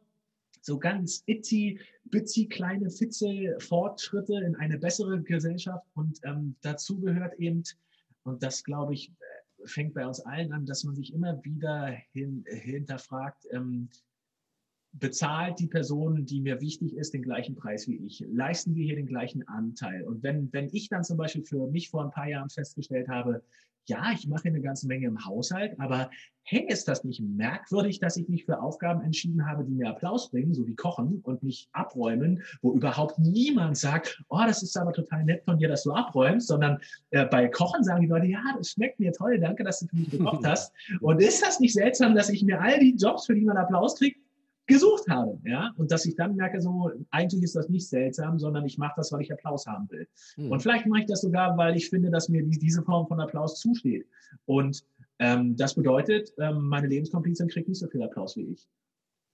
[0.61, 5.85] so ganz itty, bitsy, kleine, fitze Fortschritte in eine bessere Gesellschaft.
[5.93, 7.63] Und ähm, dazu gehört eben,
[8.23, 9.11] und das glaube ich,
[9.65, 13.89] fängt bei uns allen an, dass man sich immer wieder hin, hinterfragt, ähm,
[14.93, 18.23] bezahlt die Person, die mir wichtig ist, den gleichen Preis wie ich?
[18.31, 20.03] Leisten wir hier den gleichen Anteil?
[20.03, 23.43] Und wenn, wenn ich dann zum Beispiel für mich vor ein paar Jahren festgestellt habe,
[23.87, 26.09] ja, ich mache eine ganze Menge im Haushalt, aber
[26.43, 30.29] hey, ist das nicht merkwürdig, dass ich mich für Aufgaben entschieden habe, die mir Applaus
[30.29, 34.93] bringen, so wie Kochen und nicht abräumen, wo überhaupt niemand sagt, oh, das ist aber
[34.93, 36.79] total nett von dir, dass du abräumst, sondern
[37.09, 39.95] äh, bei Kochen sagen die Leute, ja, das schmeckt mir toll, danke, dass du für
[39.95, 40.71] mich gekocht hast.
[41.01, 43.97] Und ist das nicht seltsam, dass ich mir all die Jobs, für die man Applaus
[43.97, 44.19] kriegt,
[44.67, 48.65] gesucht habe, ja, und dass ich dann merke, so eigentlich ist das nicht seltsam, sondern
[48.65, 50.07] ich mache das, weil ich Applaus haben will.
[50.35, 50.51] Hm.
[50.51, 53.59] Und vielleicht mache ich das sogar, weil ich finde, dass mir diese Form von Applaus
[53.59, 54.07] zusteht.
[54.45, 54.83] Und
[55.19, 58.67] ähm, das bedeutet, ähm, meine Lebenskomplizin kriegt nicht so viel Applaus wie ich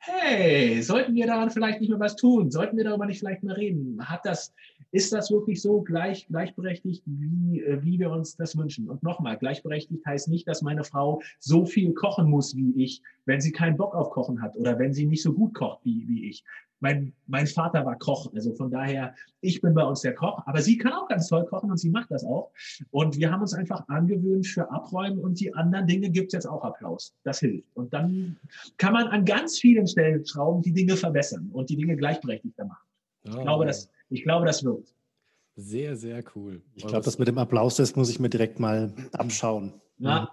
[0.03, 2.49] hey, sollten wir daran vielleicht nicht mehr was tun?
[2.49, 3.97] Sollten wir darüber nicht vielleicht mal reden?
[4.01, 4.53] Hat das,
[4.91, 8.89] ist das wirklich so gleich, gleichberechtigt, wie, äh, wie wir uns das wünschen?
[8.89, 13.41] Und nochmal, gleichberechtigt heißt nicht, dass meine Frau so viel kochen muss wie ich, wenn
[13.41, 16.29] sie keinen Bock auf Kochen hat oder wenn sie nicht so gut kocht wie, wie
[16.29, 16.43] ich
[16.81, 20.61] mein, mein Vater war Koch, also von daher, ich bin bei uns der Koch, aber
[20.61, 22.51] sie kann auch ganz toll kochen und sie macht das auch.
[22.89, 26.47] Und wir haben uns einfach angewöhnt für Abräumen und die anderen Dinge gibt es jetzt
[26.47, 27.13] auch Applaus.
[27.23, 27.67] Das hilft.
[27.75, 28.37] Und dann
[28.77, 32.87] kann man an ganz vielen Stellen schrauben, die Dinge verbessern und die Dinge gleichberechtigter machen.
[33.23, 33.41] Ich, oh.
[33.41, 34.93] glaube, das, ich glaube, das wirkt.
[35.55, 36.61] Sehr, sehr cool.
[36.75, 39.73] Ich glaube, das mit dem Applaus, das muss ich mir direkt mal abschauen.
[39.99, 40.31] Ja.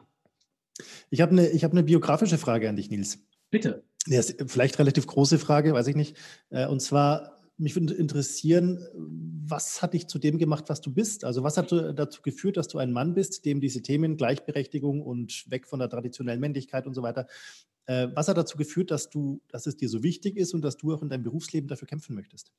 [1.10, 3.18] Ich habe eine hab ne biografische Frage an dich, Nils.
[3.50, 3.82] Bitte.
[4.08, 6.16] Ja, vielleicht relativ große Frage, weiß ich nicht.
[6.48, 11.24] Äh, und zwar, mich würde interessieren, was hat dich zu dem gemacht, was du bist?
[11.24, 15.50] Also was hat dazu geführt, dass du ein Mann bist, dem diese Themen Gleichberechtigung und
[15.50, 17.26] weg von der traditionellen Männlichkeit und so weiter,
[17.86, 20.76] äh, was hat dazu geführt, dass du, dass es dir so wichtig ist und dass
[20.76, 22.52] du auch in deinem Berufsleben dafür kämpfen möchtest?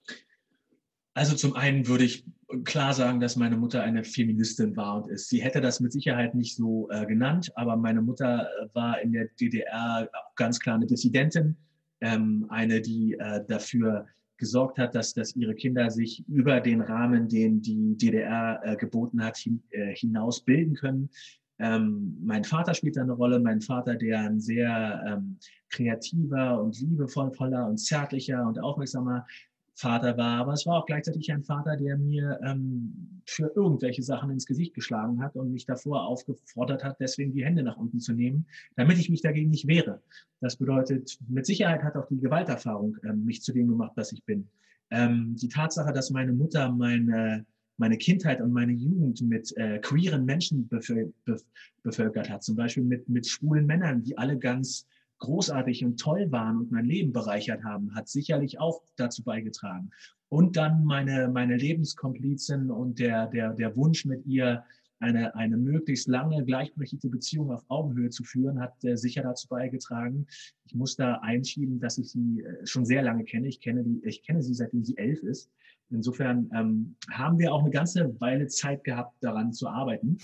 [1.14, 2.24] Also zum einen würde ich
[2.64, 5.30] klar sagen, dass meine Mutter eine Feministin war und ist.
[5.30, 9.12] Sie hätte das mit Sicherheit nicht so äh, genannt, aber meine Mutter äh, war in
[9.12, 11.58] der DDR ganz klar eine Dissidentin,
[12.02, 14.08] ähm, eine, die äh, dafür
[14.38, 19.24] gesorgt hat, dass, dass ihre Kinder sich über den Rahmen, den die DDR äh, geboten
[19.24, 21.10] hat, hin, äh, hinaus bilden können.
[21.60, 25.38] Ähm, mein Vater spielt da eine Rolle, mein Vater, der ein sehr ähm,
[25.70, 29.28] kreativer und liebevoller und zärtlicher und aufmerksamer
[29.80, 34.30] Vater war, aber es war auch gleichzeitig ein Vater, der mir ähm, für irgendwelche Sachen
[34.30, 38.12] ins Gesicht geschlagen hat und mich davor aufgefordert hat, deswegen die Hände nach unten zu
[38.12, 40.02] nehmen, damit ich mich dagegen nicht wehre.
[40.42, 44.22] Das bedeutet, mit Sicherheit hat auch die Gewalterfahrung ähm, mich zu dem gemacht, was ich
[44.26, 44.50] bin.
[44.92, 47.46] Ähm, die Tatsache, dass meine Mutter meine,
[47.78, 51.14] meine Kindheit und meine Jugend mit äh, queeren Menschen bevöl
[51.84, 54.86] bevölkert hat, zum Beispiel mit, mit schwulen Männern, die alle ganz
[55.20, 59.92] großartig und toll waren und mein Leben bereichert haben, hat sicherlich auch dazu beigetragen.
[60.30, 64.64] Und dann meine, meine Lebenskomplizin und der, der, der Wunsch mit ihr,
[65.00, 70.28] eine, eine möglichst lange gleichberechtigte Beziehung auf Augenhöhe zu führen, hat äh, sicher dazu beigetragen.
[70.66, 73.48] Ich muss da einschieben, dass ich sie äh, schon sehr lange kenne.
[73.48, 75.50] Ich kenne, die, ich kenne sie, seitdem sie elf ist.
[75.90, 80.18] Insofern ähm, haben wir auch eine ganze Weile Zeit gehabt, daran zu arbeiten.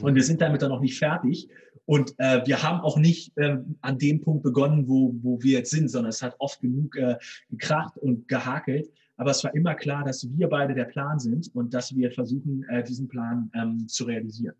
[0.00, 1.48] Und wir sind damit dann noch nicht fertig.
[1.92, 5.72] Und äh, wir haben auch nicht äh, an dem Punkt begonnen, wo, wo wir jetzt
[5.72, 7.18] sind, sondern es hat oft genug äh,
[7.50, 8.90] gekracht und gehakelt.
[9.18, 12.64] Aber es war immer klar, dass wir beide der Plan sind und dass wir versuchen,
[12.70, 14.56] äh, diesen Plan ähm, zu realisieren.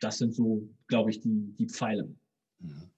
[0.00, 2.08] Das sind so, glaube ich, die, die Pfeile.
[2.60, 2.90] Mhm.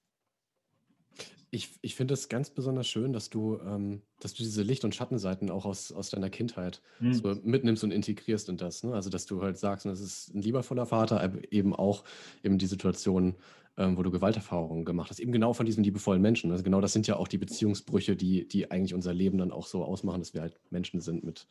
[1.54, 4.94] Ich, ich finde es ganz besonders schön, dass du, ähm, dass du diese Licht- und
[4.94, 7.14] Schattenseiten auch aus, aus deiner Kindheit mhm.
[7.14, 8.82] so mitnimmst und integrierst in das.
[8.82, 8.92] Ne?
[8.92, 12.02] Also, dass du halt sagst, das ist ein liebevoller Vater, aber eben auch
[12.42, 13.36] eben die Situation,
[13.76, 16.50] ähm, wo du Gewalterfahrungen gemacht hast, eben genau von diesen liebevollen Menschen.
[16.50, 19.66] Also genau das sind ja auch die Beziehungsbrüche, die, die eigentlich unser Leben dann auch
[19.66, 21.46] so ausmachen, dass wir halt Menschen sind mit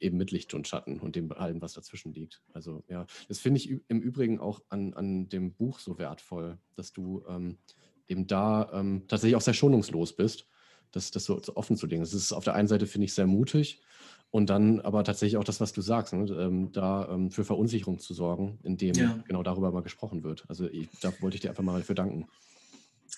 [0.00, 2.40] eben mit Licht und Schatten und dem allem, was dazwischen liegt.
[2.54, 6.92] Also ja, das finde ich im Übrigen auch an, an dem Buch so wertvoll, dass
[6.92, 7.58] du ähm,
[8.12, 10.46] eben da ähm, tatsächlich auch sehr schonungslos bist,
[10.92, 12.02] das, das so, offen zu legen.
[12.02, 13.80] Das ist auf der einen Seite, finde ich, sehr mutig
[14.30, 16.24] und dann aber tatsächlich auch das, was du sagst, ne?
[16.32, 19.18] ähm, da ähm, für Verunsicherung zu sorgen, indem ja.
[19.26, 20.44] genau darüber mal gesprochen wird.
[20.48, 22.28] Also ich, da wollte ich dir einfach mal dafür danken.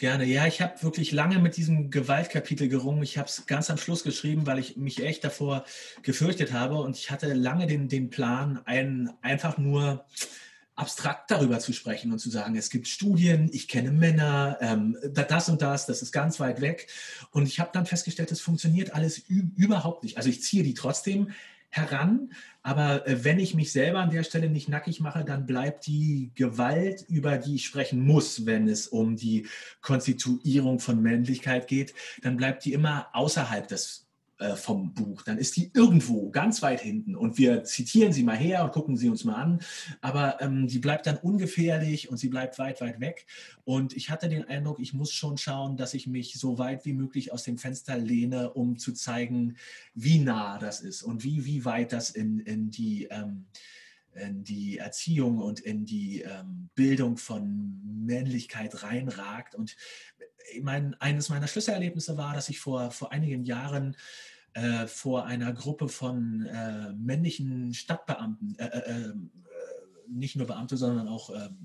[0.00, 0.24] Gerne.
[0.24, 3.04] Ja, ich habe wirklich lange mit diesem Gewaltkapitel gerungen.
[3.04, 5.64] Ich habe es ganz am Schluss geschrieben, weil ich mich echt davor
[6.02, 6.80] gefürchtet habe.
[6.80, 10.04] Und ich hatte lange den, den Plan, einen einfach nur
[10.76, 15.48] abstrakt darüber zu sprechen und zu sagen, es gibt Studien, ich kenne Männer, ähm, das
[15.48, 16.88] und das, das ist ganz weit weg.
[17.30, 20.16] Und ich habe dann festgestellt, das funktioniert alles überhaupt nicht.
[20.16, 21.30] Also ich ziehe die trotzdem
[21.74, 22.32] heran.
[22.62, 26.30] Aber äh, wenn ich mich selber an der Stelle nicht nackig mache, dann bleibt die
[26.34, 29.46] Gewalt, über die ich sprechen muss, wenn es um die
[29.80, 34.03] Konstituierung von Männlichkeit geht, dann bleibt die immer außerhalb des
[34.44, 38.36] äh, vom Buch, dann ist die irgendwo ganz weit hinten und wir zitieren sie mal
[38.36, 39.60] her und gucken sie uns mal an,
[40.02, 43.26] aber ähm, sie bleibt dann ungefährlich und sie bleibt weit, weit weg.
[43.64, 46.92] Und ich hatte den Eindruck, ich muss schon schauen, dass ich mich so weit wie
[46.92, 49.56] möglich aus dem Fenster lehne, um zu zeigen,
[49.94, 53.46] wie nah das ist und wie, wie weit das in, in die ähm,
[54.14, 59.56] in die Erziehung und in die ähm, Bildung von Männlichkeit reinragt.
[59.56, 59.76] Und
[60.52, 63.96] ich meine, eines meiner Schlüsselerlebnisse war, dass ich vor, vor einigen Jahren
[64.54, 69.12] äh, vor einer Gruppe von äh, männlichen Stadtbeamten, äh, äh, äh
[70.08, 71.56] nicht nur Beamte, sondern auch ähm,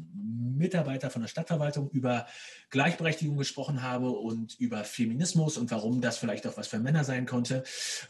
[0.57, 2.25] Mitarbeiter von der Stadtverwaltung über
[2.69, 7.25] Gleichberechtigung gesprochen habe und über Feminismus und warum das vielleicht auch was für Männer sein
[7.25, 7.63] konnte.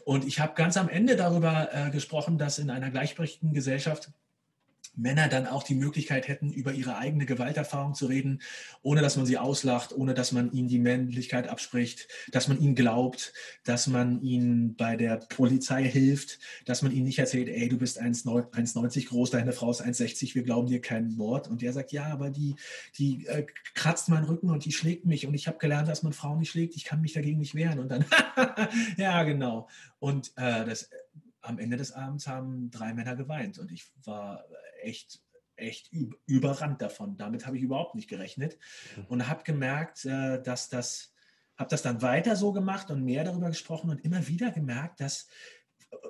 [0.04, 4.10] Und ich habe ganz am Ende darüber äh, gesprochen, dass in einer gleichberechtigten Gesellschaft
[4.94, 8.42] Männer dann auch die Möglichkeit hätten, über ihre eigene Gewalterfahrung zu reden,
[8.82, 12.74] ohne dass man sie auslacht, ohne dass man ihnen die Männlichkeit abspricht, dass man ihnen
[12.74, 13.32] glaubt,
[13.64, 18.00] dass man ihnen bei der Polizei hilft, dass man ihnen nicht erzählt, ey, du bist
[18.00, 21.48] 1,90 groß, deine Frau ist 1,60, wir glauben dir kein Wort.
[21.48, 22.56] Und der sagt, ja, aber die,
[22.98, 26.12] die äh, kratzt meinen Rücken und die schlägt mich und ich habe gelernt, dass man
[26.12, 27.78] Frauen nicht schlägt, ich kann mich dagegen nicht wehren.
[27.78, 28.04] Und dann,
[28.96, 29.68] ja, genau.
[29.98, 30.90] Und äh, das
[31.42, 34.44] am Ende des Abends haben drei Männer geweint und ich war
[34.82, 35.20] echt,
[35.56, 35.90] echt
[36.26, 37.16] überrannt davon.
[37.16, 38.58] Damit habe ich überhaupt nicht gerechnet
[38.96, 39.04] mhm.
[39.06, 41.14] und habe gemerkt, äh, dass das,
[41.56, 45.28] habe das dann weiter so gemacht und mehr darüber gesprochen und immer wieder gemerkt, dass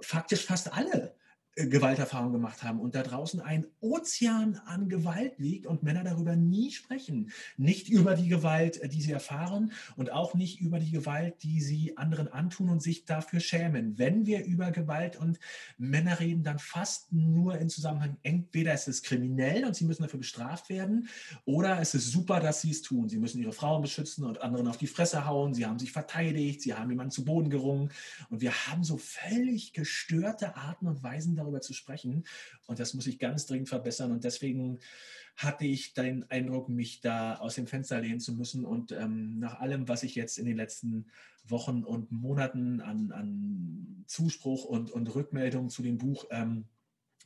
[0.02, 1.19] faktisch fast alle äh,
[1.56, 6.70] Gewalterfahrung gemacht haben und da draußen ein Ozean an Gewalt liegt und Männer darüber nie
[6.70, 7.32] sprechen.
[7.56, 11.60] Nicht über die Gewalt, äh, die sie erfahren und auch nicht über die Gewalt, die
[11.60, 13.98] sie anderen antun und sich dafür schämen.
[13.98, 15.40] Wenn wir über Gewalt und
[15.76, 20.20] Männer reden, dann fast nur in Zusammenhang, entweder ist es kriminell und sie müssen dafür
[20.20, 21.08] bestraft werden
[21.44, 23.08] oder es ist super, dass sie es tun.
[23.08, 25.52] Sie müssen ihre Frauen beschützen und anderen auf die Fresse hauen.
[25.54, 27.90] Sie haben sich verteidigt, sie haben jemanden zu Boden gerungen
[28.28, 32.24] und wir haben so völlig gestörte Arten und Weisen darüber zu sprechen.
[32.66, 34.12] Und das muss ich ganz dringend verbessern.
[34.12, 34.78] Und deswegen
[35.36, 38.64] hatte ich den Eindruck, mich da aus dem Fenster lehnen zu müssen.
[38.64, 41.06] Und ähm, nach allem, was ich jetzt in den letzten
[41.46, 46.66] Wochen und Monaten an, an Zuspruch und, und Rückmeldungen zu dem Buch ähm,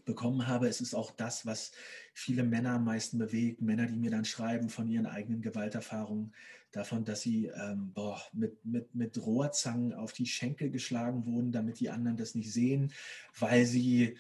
[0.05, 1.73] bekommen habe, ist es auch das, was
[2.13, 3.61] viele Männer am meisten bewegt.
[3.61, 6.33] Männer, die mir dann schreiben von ihren eigenen Gewalterfahrungen,
[6.75, 11.81] davon, dass sie ähm, boah, mit, mit, mit Rohrzangen auf die Schenkel geschlagen wurden, damit
[11.81, 12.93] die anderen das nicht sehen,
[13.39, 14.17] weil sie,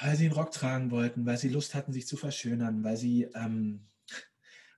[0.00, 3.24] weil sie einen Rock tragen wollten, weil sie Lust hatten, sich zu verschönern, weil sie,
[3.34, 3.86] ähm,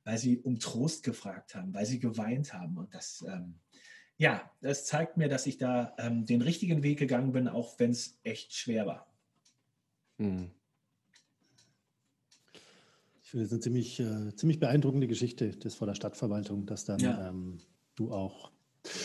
[0.05, 2.77] weil sie um Trost gefragt haben, weil sie geweint haben.
[2.79, 3.61] Und das, ähm,
[4.17, 7.91] ja, das zeigt mir, dass ich da ähm, den richtigen Weg gegangen bin, auch wenn
[7.91, 9.12] es echt schwer war.
[10.19, 10.51] Hm.
[13.23, 17.01] Ich finde es eine ziemlich, äh, ziemlich beeindruckende Geschichte, das vor der Stadtverwaltung, dass dann
[17.01, 17.29] ja.
[17.29, 17.59] ähm,
[17.95, 18.51] du auch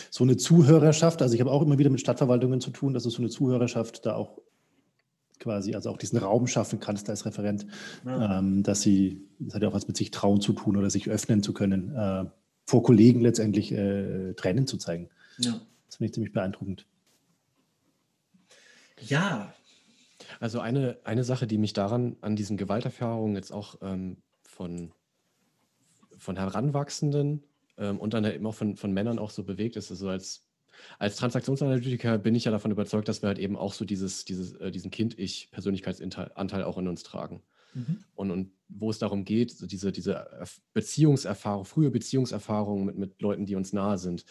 [0.10, 3.10] so eine Zuhörerschaft, also ich habe auch immer wieder mit Stadtverwaltungen zu tun, dass du
[3.10, 4.40] so eine Zuhörerschaft da auch
[5.40, 7.68] quasi, also auch diesen Raum schaffen kannst als Referent,
[8.06, 8.40] ja.
[8.40, 11.10] ähm, dass sie, das hat ja auch was mit sich trauen zu tun oder sich
[11.10, 12.26] öffnen zu können, äh,
[12.66, 15.10] vor Kollegen letztendlich äh, Tränen zu zeigen.
[15.38, 15.62] Ja.
[15.86, 16.86] Das finde ich ziemlich beeindruckend.
[19.00, 19.54] Ja,
[20.40, 24.92] also eine, eine Sache, die mich daran, an diesen Gewalterfahrungen jetzt auch ähm, von,
[26.18, 27.44] von Heranwachsenden
[27.78, 30.46] ähm, und dann eben auch von, von Männern auch so bewegt ist, also als,
[31.00, 34.54] als Transaktionsanalytiker bin ich ja davon überzeugt, dass wir halt eben auch so dieses, dieses,
[34.54, 37.44] äh, diesen Kind-Ich-Persönlichkeitsanteil auch in uns tragen.
[37.74, 38.04] Mhm.
[38.16, 40.28] Und, und wo es darum geht, so diese, diese
[40.74, 44.26] Beziehungserfahrung, frühe Beziehungserfahrungen mit, mit Leuten, die uns nahe sind,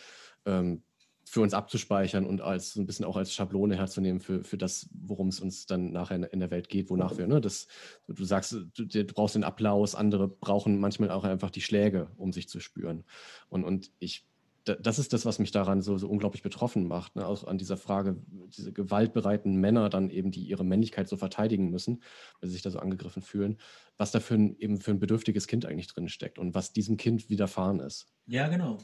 [0.44, 0.82] ähm,
[1.28, 4.88] für uns abzuspeichern und als so ein bisschen auch als Schablone herzunehmen für, für das,
[4.92, 7.66] worum es uns dann nachher in der Welt geht, wonach wir, ne, das,
[8.06, 12.32] du sagst, du, du, brauchst den Applaus, andere brauchen manchmal auch einfach die Schläge, um
[12.32, 13.04] sich zu spüren.
[13.48, 14.24] Und, und ich,
[14.64, 17.26] das ist das, was mich daran so, so unglaublich betroffen macht, ne?
[17.26, 18.16] auch an dieser Frage,
[18.56, 22.02] diese gewaltbereiten Männer dann eben, die ihre Männlichkeit so verteidigen müssen,
[22.40, 23.58] weil sie sich da so angegriffen fühlen,
[23.96, 26.96] was da für ein, eben für ein bedürftiges Kind eigentlich drin steckt und was diesem
[26.96, 28.06] Kind widerfahren ist.
[28.26, 28.78] Ja, genau.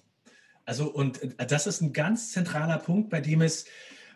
[0.64, 3.64] Also, und äh, das ist ein ganz zentraler Punkt, bei dem es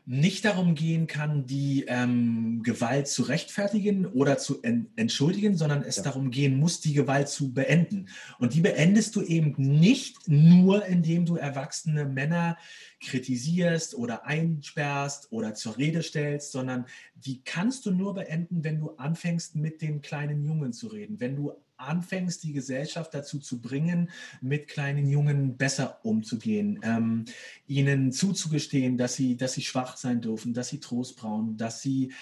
[0.09, 5.97] nicht darum gehen kann, die ähm, Gewalt zu rechtfertigen oder zu en entschuldigen, sondern es
[5.97, 6.05] ja.
[6.05, 8.09] darum gehen muss, die Gewalt zu beenden.
[8.38, 12.57] Und die beendest du eben nicht nur, indem du erwachsene Männer
[13.01, 16.86] kritisierst oder einsperrst oder zur Rede stellst, sondern
[17.16, 21.34] die kannst du nur beenden, wenn du anfängst, mit den kleinen Jungen zu reden, wenn
[21.34, 24.11] du anfängst, die Gesellschaft dazu zu bringen,
[24.41, 27.24] mit kleinen Jungen besser umzugehen, ähm,
[27.66, 32.12] ihnen zuzugestehen, dass sie, dass sie schwach sein dürfen, dass sie Trost brauchen, dass sie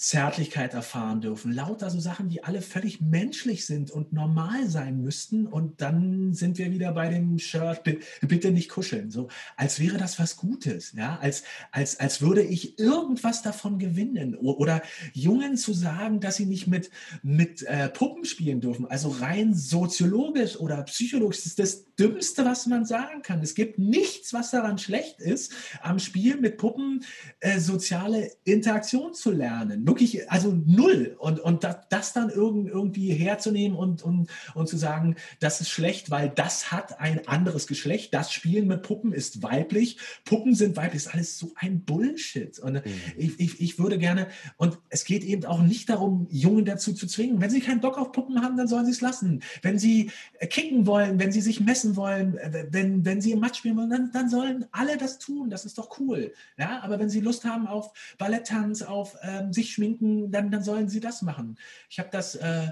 [0.00, 1.52] Zärtlichkeit erfahren dürfen.
[1.52, 5.46] Lauter so Sachen, die alle völlig menschlich sind und normal sein müssten.
[5.46, 7.82] Und dann sind wir wieder bei dem Shirt,
[8.22, 9.10] bitte nicht kuscheln.
[9.10, 9.28] So,
[9.58, 14.36] als wäre das was Gutes, ja, als, als, als würde ich irgendwas davon gewinnen.
[14.36, 14.80] Oder
[15.12, 16.90] Jungen zu sagen, dass sie nicht mit,
[17.22, 18.86] mit äh, Puppen spielen dürfen.
[18.86, 23.40] Also rein soziologisch oder psychologisch ist das Dümmste, was man sagen kann.
[23.42, 27.04] Es gibt nichts, was daran schlecht ist, am Spiel mit Puppen
[27.40, 31.16] äh, soziale Interaktion zu lernen wirklich, also null.
[31.18, 36.10] Und, und das, das dann irgendwie herzunehmen und, und, und zu sagen, das ist schlecht,
[36.10, 38.14] weil das hat ein anderes Geschlecht.
[38.14, 39.98] Das Spielen mit Puppen ist weiblich.
[40.24, 41.06] Puppen sind weiblich.
[41.06, 42.58] ist alles so ein Bullshit.
[42.58, 42.82] Und mhm.
[43.16, 47.06] ich, ich, ich würde gerne, und es geht eben auch nicht darum, Jungen dazu zu
[47.06, 47.40] zwingen.
[47.40, 49.42] Wenn sie keinen Bock auf Puppen haben, dann sollen sie es lassen.
[49.62, 53.40] Wenn sie äh, kicken wollen, wenn sie sich messen wollen, äh, wenn, wenn sie im
[53.40, 55.50] Match spielen wollen, dann, dann sollen alle das tun.
[55.50, 56.32] Das ist doch cool.
[56.56, 60.88] Ja, aber wenn sie Lust haben auf Balletttanz, auf ähm, sich schminken, dann, dann sollen
[60.88, 61.58] sie das machen.
[61.88, 62.68] Ich habe das äh,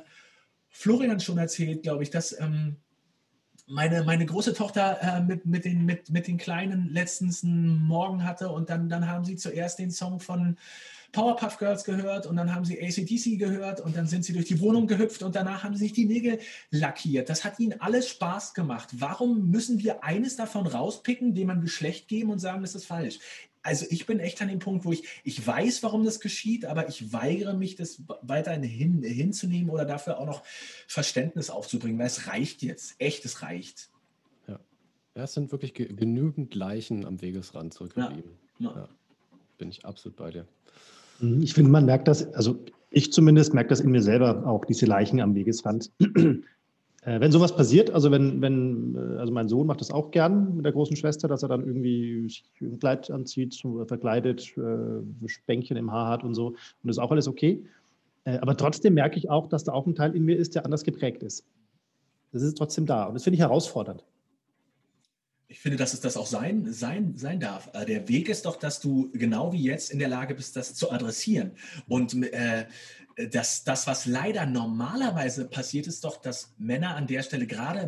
[0.70, 2.76] Florian schon erzählt, glaube ich, dass ähm,
[3.66, 8.24] meine, meine große Tochter äh, mit, mit, den, mit, mit den Kleinen letztens einen Morgen
[8.24, 10.56] hatte und dann, dann haben sie zuerst den Song von
[11.12, 14.60] Powerpuff Girls gehört und dann haben sie ACDC gehört und dann sind sie durch die
[14.60, 16.38] Wohnung gehüpft und danach haben sie sich die Nägel
[16.70, 17.28] lackiert.
[17.30, 18.88] Das hat ihnen alles Spaß gemacht.
[18.98, 23.18] Warum müssen wir eines davon rauspicken, dem man Geschlecht geben und sagen, das ist falsch?
[23.68, 26.88] also ich bin echt an dem Punkt, wo ich, ich weiß, warum das geschieht, aber
[26.88, 30.42] ich weigere mich, das weiterhin hin, hinzunehmen oder dafür auch noch
[30.86, 32.94] Verständnis aufzubringen, weil es reicht jetzt.
[32.98, 33.90] Echt, es reicht.
[34.46, 34.58] Ja,
[35.14, 38.30] ja es sind wirklich ge genügend Leichen am Wegesrand zurückgeblieben.
[38.58, 38.74] Ja.
[38.74, 38.88] Ja.
[39.58, 40.46] Bin ich absolut bei dir.
[41.20, 42.58] Mhm, ich finde, man merkt das, also
[42.90, 45.90] ich zumindest merke das in mir selber auch, diese Leichen am Wegesrand.
[47.02, 50.56] Äh, wenn sowas passiert, also wenn, wenn, äh, also mein Sohn macht das auch gern
[50.56, 52.28] mit der großen Schwester, dass er dann irgendwie
[52.60, 56.48] ein Kleid anzieht, verkleidet, äh, Spänkchen im Haar hat und so.
[56.48, 57.64] Und das ist auch alles okay.
[58.24, 60.64] Äh, aber trotzdem merke ich auch, dass da auch ein Teil in mir ist, der
[60.64, 61.46] anders geprägt ist.
[62.32, 63.04] Das ist trotzdem da.
[63.04, 64.04] Und das finde ich herausfordernd.
[65.50, 67.70] Ich finde, dass es das auch sein, sein, sein darf.
[67.72, 70.74] Äh, der Weg ist doch, dass du genau wie jetzt in der Lage bist, das
[70.74, 71.52] zu adressieren.
[71.88, 72.66] Und äh,
[73.30, 77.86] das, das, was leider normalerweise passiert, ist doch, dass Männer an der Stelle, gerade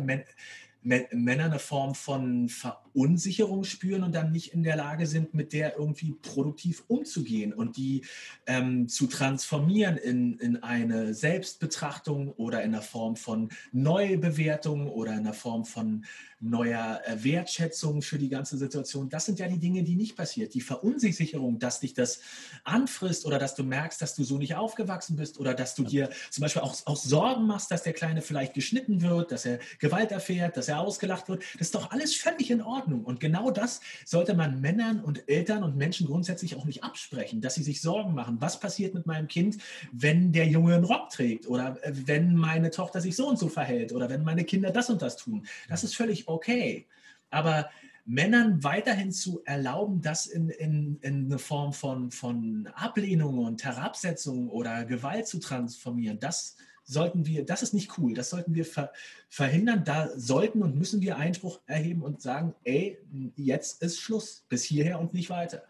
[0.83, 5.77] Männer eine Form von Verunsicherung spüren und dann nicht in der Lage sind, mit der
[5.77, 8.03] irgendwie produktiv umzugehen und die
[8.47, 15.23] ähm, zu transformieren in, in eine Selbstbetrachtung oder in der Form von Neubewertung oder in
[15.23, 16.03] der Form von
[16.41, 19.09] neuer äh, Wertschätzung für die ganze Situation.
[19.09, 20.55] Das sind ja die Dinge, die nicht passiert.
[20.55, 22.19] Die Verunsicherung, dass dich das
[22.63, 26.09] anfrisst oder dass du merkst, dass du so nicht aufgewachsen bist oder dass du dir
[26.31, 30.11] zum Beispiel auch, auch Sorgen machst, dass der Kleine vielleicht geschnitten wird, dass er Gewalt
[30.11, 31.43] erfährt, dass er ausgelacht wird.
[31.53, 33.03] Das ist doch alles völlig in Ordnung.
[33.03, 37.55] Und genau das sollte man Männern und Eltern und Menschen grundsätzlich auch nicht absprechen, dass
[37.55, 38.37] sie sich Sorgen machen.
[38.39, 39.57] Was passiert mit meinem Kind,
[39.91, 43.49] wenn der Junge einen Rock trägt oder äh, wenn meine Tochter sich so und so
[43.49, 45.45] verhält oder wenn meine Kinder das und das tun?
[45.69, 46.87] Das ist völlig okay.
[47.29, 47.69] Aber
[48.05, 54.49] Männern weiterhin zu erlauben, das in, in, in eine Form von, von Ablehnung und Herabsetzung
[54.49, 56.55] oder Gewalt zu transformieren, das
[56.91, 58.91] sollten wir, das ist nicht cool, das sollten wir ver,
[59.29, 59.83] verhindern.
[59.85, 62.99] Da sollten und müssen wir Einspruch erheben und sagen, ey,
[63.37, 65.63] jetzt ist Schluss, bis hierher und nicht weiter.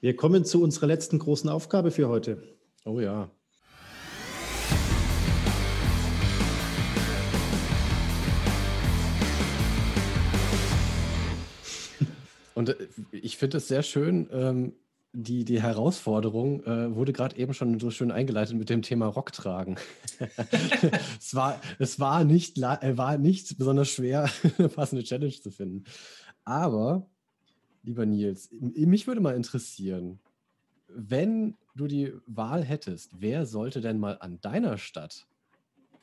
[0.00, 2.56] Wir kommen zu unserer letzten großen Aufgabe für heute.
[2.84, 3.30] Oh ja.
[12.54, 12.76] Und äh,
[13.10, 14.74] ich finde es sehr schön, ähm,
[15.12, 19.32] die, die Herausforderung äh, wurde gerade eben schon so schön eingeleitet mit dem Thema Rock
[19.32, 19.76] tragen.
[21.18, 25.84] es, war, es war, nicht, äh, war nicht besonders schwer, eine passende Challenge zu finden.
[26.44, 27.08] Aber,
[27.82, 30.20] lieber Nils, mich würde mal interessieren,
[30.88, 35.26] wenn du die Wahl hättest, wer sollte denn mal an deiner Stadt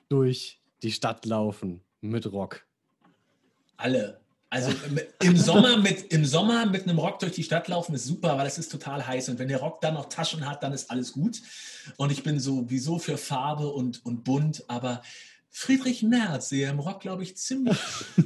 [0.10, 2.66] durch die Stadt laufen mit Rock?
[3.78, 4.20] Alle.
[4.50, 4.72] Also
[5.22, 8.48] im Sommer, mit, im Sommer mit einem Rock durch die Stadt laufen ist super, weil
[8.48, 9.28] es ist total heiß.
[9.30, 11.42] Und wenn der Rock dann noch Taschen hat, dann ist alles gut.
[11.98, 15.02] Und ich bin sowieso für Farbe und, und bunt, aber
[15.50, 17.78] Friedrich Merz sehe im Rock, glaube ich, ziemlich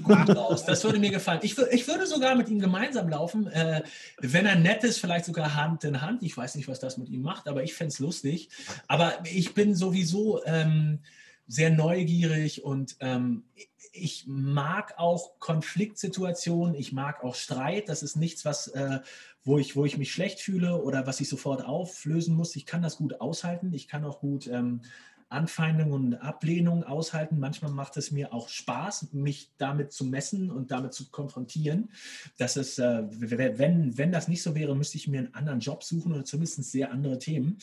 [0.03, 0.65] gut aus.
[0.65, 1.39] Das würde mir gefallen.
[1.43, 3.47] Ich, ich würde sogar mit ihm gemeinsam laufen.
[3.47, 3.83] Äh,
[4.19, 6.23] wenn er nett ist, vielleicht sogar Hand in Hand.
[6.23, 8.49] Ich weiß nicht, was das mit ihm macht, aber ich fände es lustig.
[8.87, 10.43] Aber ich bin sowieso.
[10.45, 10.99] Ähm,
[11.51, 13.43] sehr neugierig und ähm,
[13.91, 17.89] ich mag auch Konfliktsituationen, ich mag auch Streit.
[17.89, 18.99] Das ist nichts, was, äh,
[19.43, 22.55] wo, ich, wo ich mich schlecht fühle oder was ich sofort auflösen muss.
[22.55, 23.73] Ich kann das gut aushalten.
[23.73, 24.79] Ich kann auch gut ähm,
[25.27, 27.37] Anfeindungen und Ablehnung aushalten.
[27.37, 31.89] Manchmal macht es mir auch Spaß, mich damit zu messen und damit zu konfrontieren.
[32.37, 35.83] Das ist, äh, wenn, wenn das nicht so wäre, müsste ich mir einen anderen Job
[35.83, 37.57] suchen oder zumindest sehr andere Themen.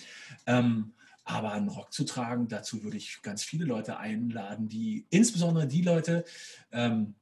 [0.47, 0.93] Ähm,
[1.29, 5.83] aber einen Rock zu tragen, dazu würde ich ganz viele Leute einladen, die, insbesondere die
[5.83, 6.25] Leute,
[6.73, 7.15] ähm,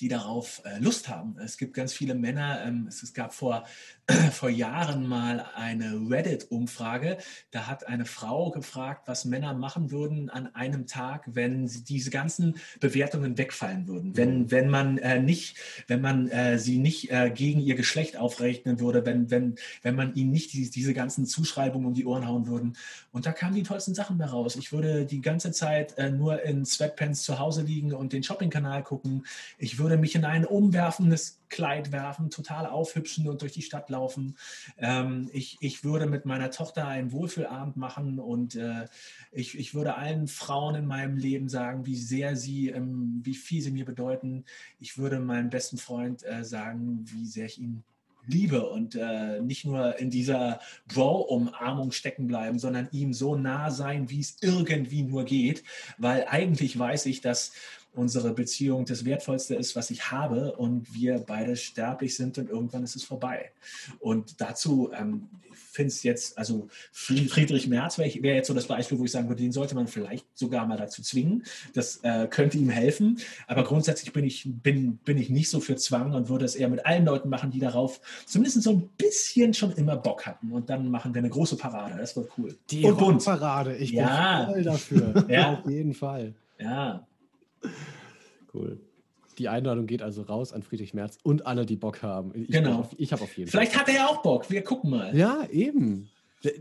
[0.00, 1.38] die darauf äh, Lust haben.
[1.38, 2.62] Es gibt ganz viele Männer.
[2.66, 3.64] Ähm, es, es, gab vor,
[4.32, 7.16] vor Jahren mal eine Reddit-Umfrage.
[7.50, 12.56] Da hat eine Frau gefragt, was Männer machen würden an einem Tag, wenn diese ganzen
[12.80, 14.14] Bewertungen wegfallen würden.
[14.16, 14.50] Wenn, mhm.
[14.50, 19.06] wenn man äh, nicht, wenn man äh, sie nicht äh, gegen ihr Geschlecht aufrechnen würde,
[19.06, 22.76] wenn, wenn, wenn man ihnen nicht die, diese ganzen Zuschreibungen um die Ohren hauen würden.
[23.10, 24.56] Und da kamen die tollsten Sachen mehr raus.
[24.56, 28.82] Ich würde die ganze Zeit äh, nur in Sweatpants zu Hause liegen und den Shopping-Kanal
[28.82, 29.24] gucken.
[29.56, 34.36] Ich würde mich in ein umwerfendes Kleid werfen, total aufhübschen und durch die Stadt laufen.
[34.76, 38.88] Ähm, ich, ich würde mit meiner Tochter einen Wohlfühlabend machen und äh,
[39.30, 43.62] ich, ich würde allen Frauen in meinem Leben sagen, wie sehr sie, ähm, wie viel
[43.62, 44.44] sie mir bedeuten.
[44.80, 47.84] Ich würde meinem besten Freund äh, sagen, wie sehr ich ihn
[48.26, 54.10] liebe und äh, nicht nur in dieser Bro-Umarmung stecken bleiben, sondern ihm so nah sein,
[54.10, 55.62] wie es irgendwie nur geht,
[55.98, 57.52] weil eigentlich weiß ich, dass
[57.94, 62.84] unsere Beziehung das Wertvollste ist, was ich habe und wir beide sterblich sind und irgendwann
[62.84, 63.50] ist es vorbei.
[64.00, 65.28] Und dazu ähm,
[65.74, 69.28] finde es jetzt, also Friedrich Merz wäre wär jetzt so das Beispiel, wo ich sagen
[69.28, 71.44] würde, den sollte man vielleicht sogar mal dazu zwingen.
[71.74, 73.18] Das äh, könnte ihm helfen.
[73.48, 76.68] Aber grundsätzlich bin ich, bin, bin ich nicht so für Zwang und würde es eher
[76.68, 80.52] mit allen Leuten machen, die darauf zumindest so ein bisschen schon immer Bock hatten.
[80.52, 81.96] Und dann machen wir eine große Parade.
[81.98, 82.56] Das wird cool.
[82.70, 84.44] Die und Parade, ich ja.
[84.44, 85.24] bin voll dafür.
[85.28, 85.52] ja.
[85.54, 86.34] Auf jeden Fall.
[86.60, 87.04] Ja.
[88.52, 88.80] Cool.
[89.38, 92.32] Die Einladung geht also raus an Friedrich Merz und alle, die Bock haben.
[92.34, 92.80] Ich genau.
[92.80, 93.84] Auf, ich habe auf jeden Vielleicht Fall.
[93.84, 94.48] Vielleicht hat er ja auch Bock.
[94.50, 95.16] Wir gucken mal.
[95.16, 96.08] Ja, eben.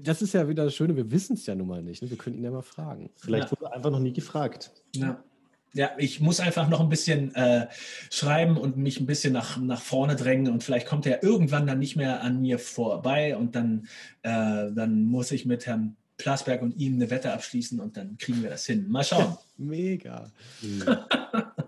[0.01, 2.01] Das ist ja wieder das Schöne, wir wissen es ja nun mal nicht.
[2.01, 2.09] Ne?
[2.09, 3.09] Wir können ihn ja mal fragen.
[3.17, 3.51] Vielleicht ja.
[3.51, 4.71] wurde einfach noch nie gefragt.
[4.95, 5.23] Ja.
[5.75, 7.67] Ja, ich muss einfach noch ein bisschen äh,
[8.11, 11.79] schreiben und mich ein bisschen nach, nach vorne drängen und vielleicht kommt er irgendwann dann
[11.79, 13.87] nicht mehr an mir vorbei und dann,
[14.21, 18.43] äh, dann muss ich mit Herrn Plasberg und ihm eine Wette abschließen und dann kriegen
[18.43, 18.87] wir das hin.
[18.89, 19.37] Mal schauen.
[19.57, 20.31] Mega.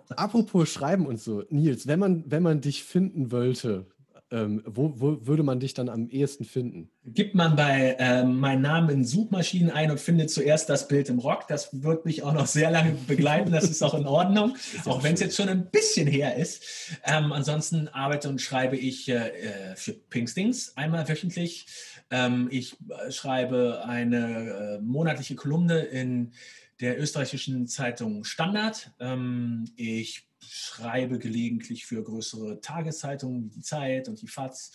[0.10, 3.88] Apropos Schreiben und so, Nils, wenn man, wenn man dich finden wollte,
[4.32, 6.90] ähm, wo, wo, würde man dich dann am ehesten finden?
[7.06, 11.20] Gibt man bei äh, meinen Namen in Suchmaschinen ein und findet zuerst das Bild im
[11.20, 11.48] Rock.
[11.48, 13.52] Das wird mich auch noch sehr lange begleiten.
[13.52, 16.64] Das ist auch in Ordnung, auch wenn es jetzt schon ein bisschen her ist.
[17.06, 21.68] Ähm, ansonsten arbeite und schreibe ich äh, äh für Pinkstings einmal wöchentlich.
[22.16, 26.32] Ähm, ich äh, schreibe eine äh, monatliche Kolumne in
[26.80, 28.92] der österreichischen Zeitung Standard.
[29.02, 34.72] Ähm, ich schreibe gelegentlich für größere Tageszeitungen wie die Zeit und die FAZ.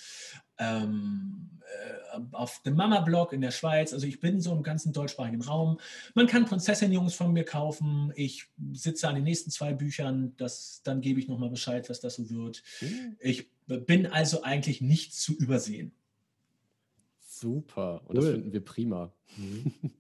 [0.58, 3.94] Ähm, äh, auf dem Mama-Blog in der Schweiz.
[3.94, 5.80] Also ich bin so im ganzen deutschsprachigen Raum.
[6.14, 8.12] Man kann Prinzessin-Jungs von mir kaufen.
[8.16, 10.34] Ich sitze an den nächsten zwei Büchern.
[10.36, 12.62] Das, dann gebe ich nochmal Bescheid, was das so wird.
[13.18, 15.92] Ich bin also eigentlich nicht zu übersehen.
[17.40, 18.02] Super.
[18.06, 18.24] Und cool.
[18.24, 19.12] das finden wir prima.
[19.36, 19.72] Mhm.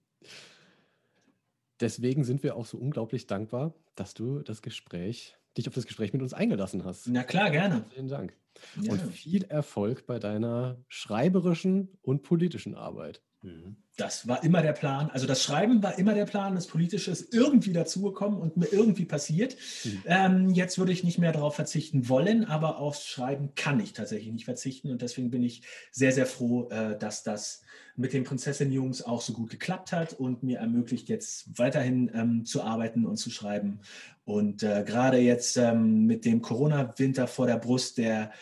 [1.80, 6.12] Deswegen sind wir auch so unglaublich dankbar, dass du das Gespräch, dich auf das Gespräch
[6.12, 7.08] mit uns eingelassen hast.
[7.08, 7.86] Na klar, gerne.
[7.90, 8.36] Vielen Dank.
[8.80, 8.92] Ja.
[8.92, 13.22] Und viel Erfolg bei deiner schreiberischen und politischen Arbeit.
[13.42, 13.76] Mhm.
[13.96, 15.10] Das war immer der Plan.
[15.10, 19.04] Also das Schreiben war immer der Plan, das Politische ist irgendwie dazugekommen und mir irgendwie
[19.04, 19.56] passiert.
[19.84, 20.02] Mhm.
[20.06, 24.32] Ähm, jetzt würde ich nicht mehr darauf verzichten wollen, aber aufs Schreiben kann ich tatsächlich
[24.32, 25.62] nicht verzichten und deswegen bin ich
[25.92, 27.62] sehr, sehr froh, äh, dass das
[27.96, 32.62] mit den Prinzessin-Jungs auch so gut geklappt hat und mir ermöglicht jetzt weiterhin ähm, zu
[32.62, 33.80] arbeiten und zu schreiben.
[34.24, 38.32] Und äh, gerade jetzt ähm, mit dem Corona-Winter vor der Brust, der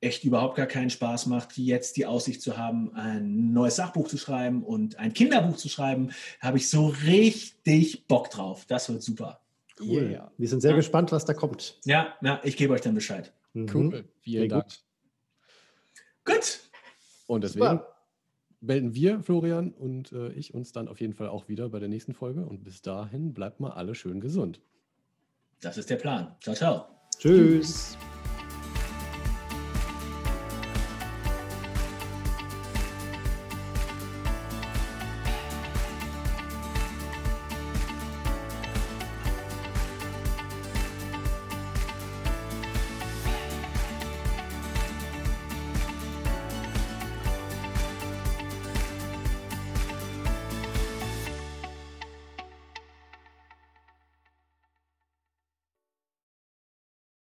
[0.00, 4.18] echt überhaupt gar keinen Spaß macht, jetzt die Aussicht zu haben, ein neues Sachbuch zu
[4.18, 8.64] schreiben und ein Kinderbuch zu schreiben, habe ich so richtig Bock drauf.
[8.66, 9.40] Das wird super.
[9.80, 10.10] Cool.
[10.10, 10.32] Yeah.
[10.38, 10.76] Wir sind sehr ja.
[10.76, 11.78] gespannt, was da kommt.
[11.84, 13.32] Ja, ja ich gebe euch dann Bescheid.
[13.52, 13.70] Mhm.
[13.72, 14.04] Cool.
[14.20, 14.64] Vielen Dank.
[16.24, 16.34] Gut.
[16.34, 16.60] gut.
[17.26, 17.96] Und deswegen super.
[18.60, 21.88] melden wir, Florian und äh, ich, uns dann auf jeden Fall auch wieder bei der
[21.88, 22.46] nächsten Folge.
[22.46, 24.60] Und bis dahin bleibt mal alle schön gesund.
[25.60, 26.36] Das ist der Plan.
[26.42, 26.86] Ciao, ciao.
[27.18, 27.96] Tschüss.
[27.96, 28.15] Tschüss.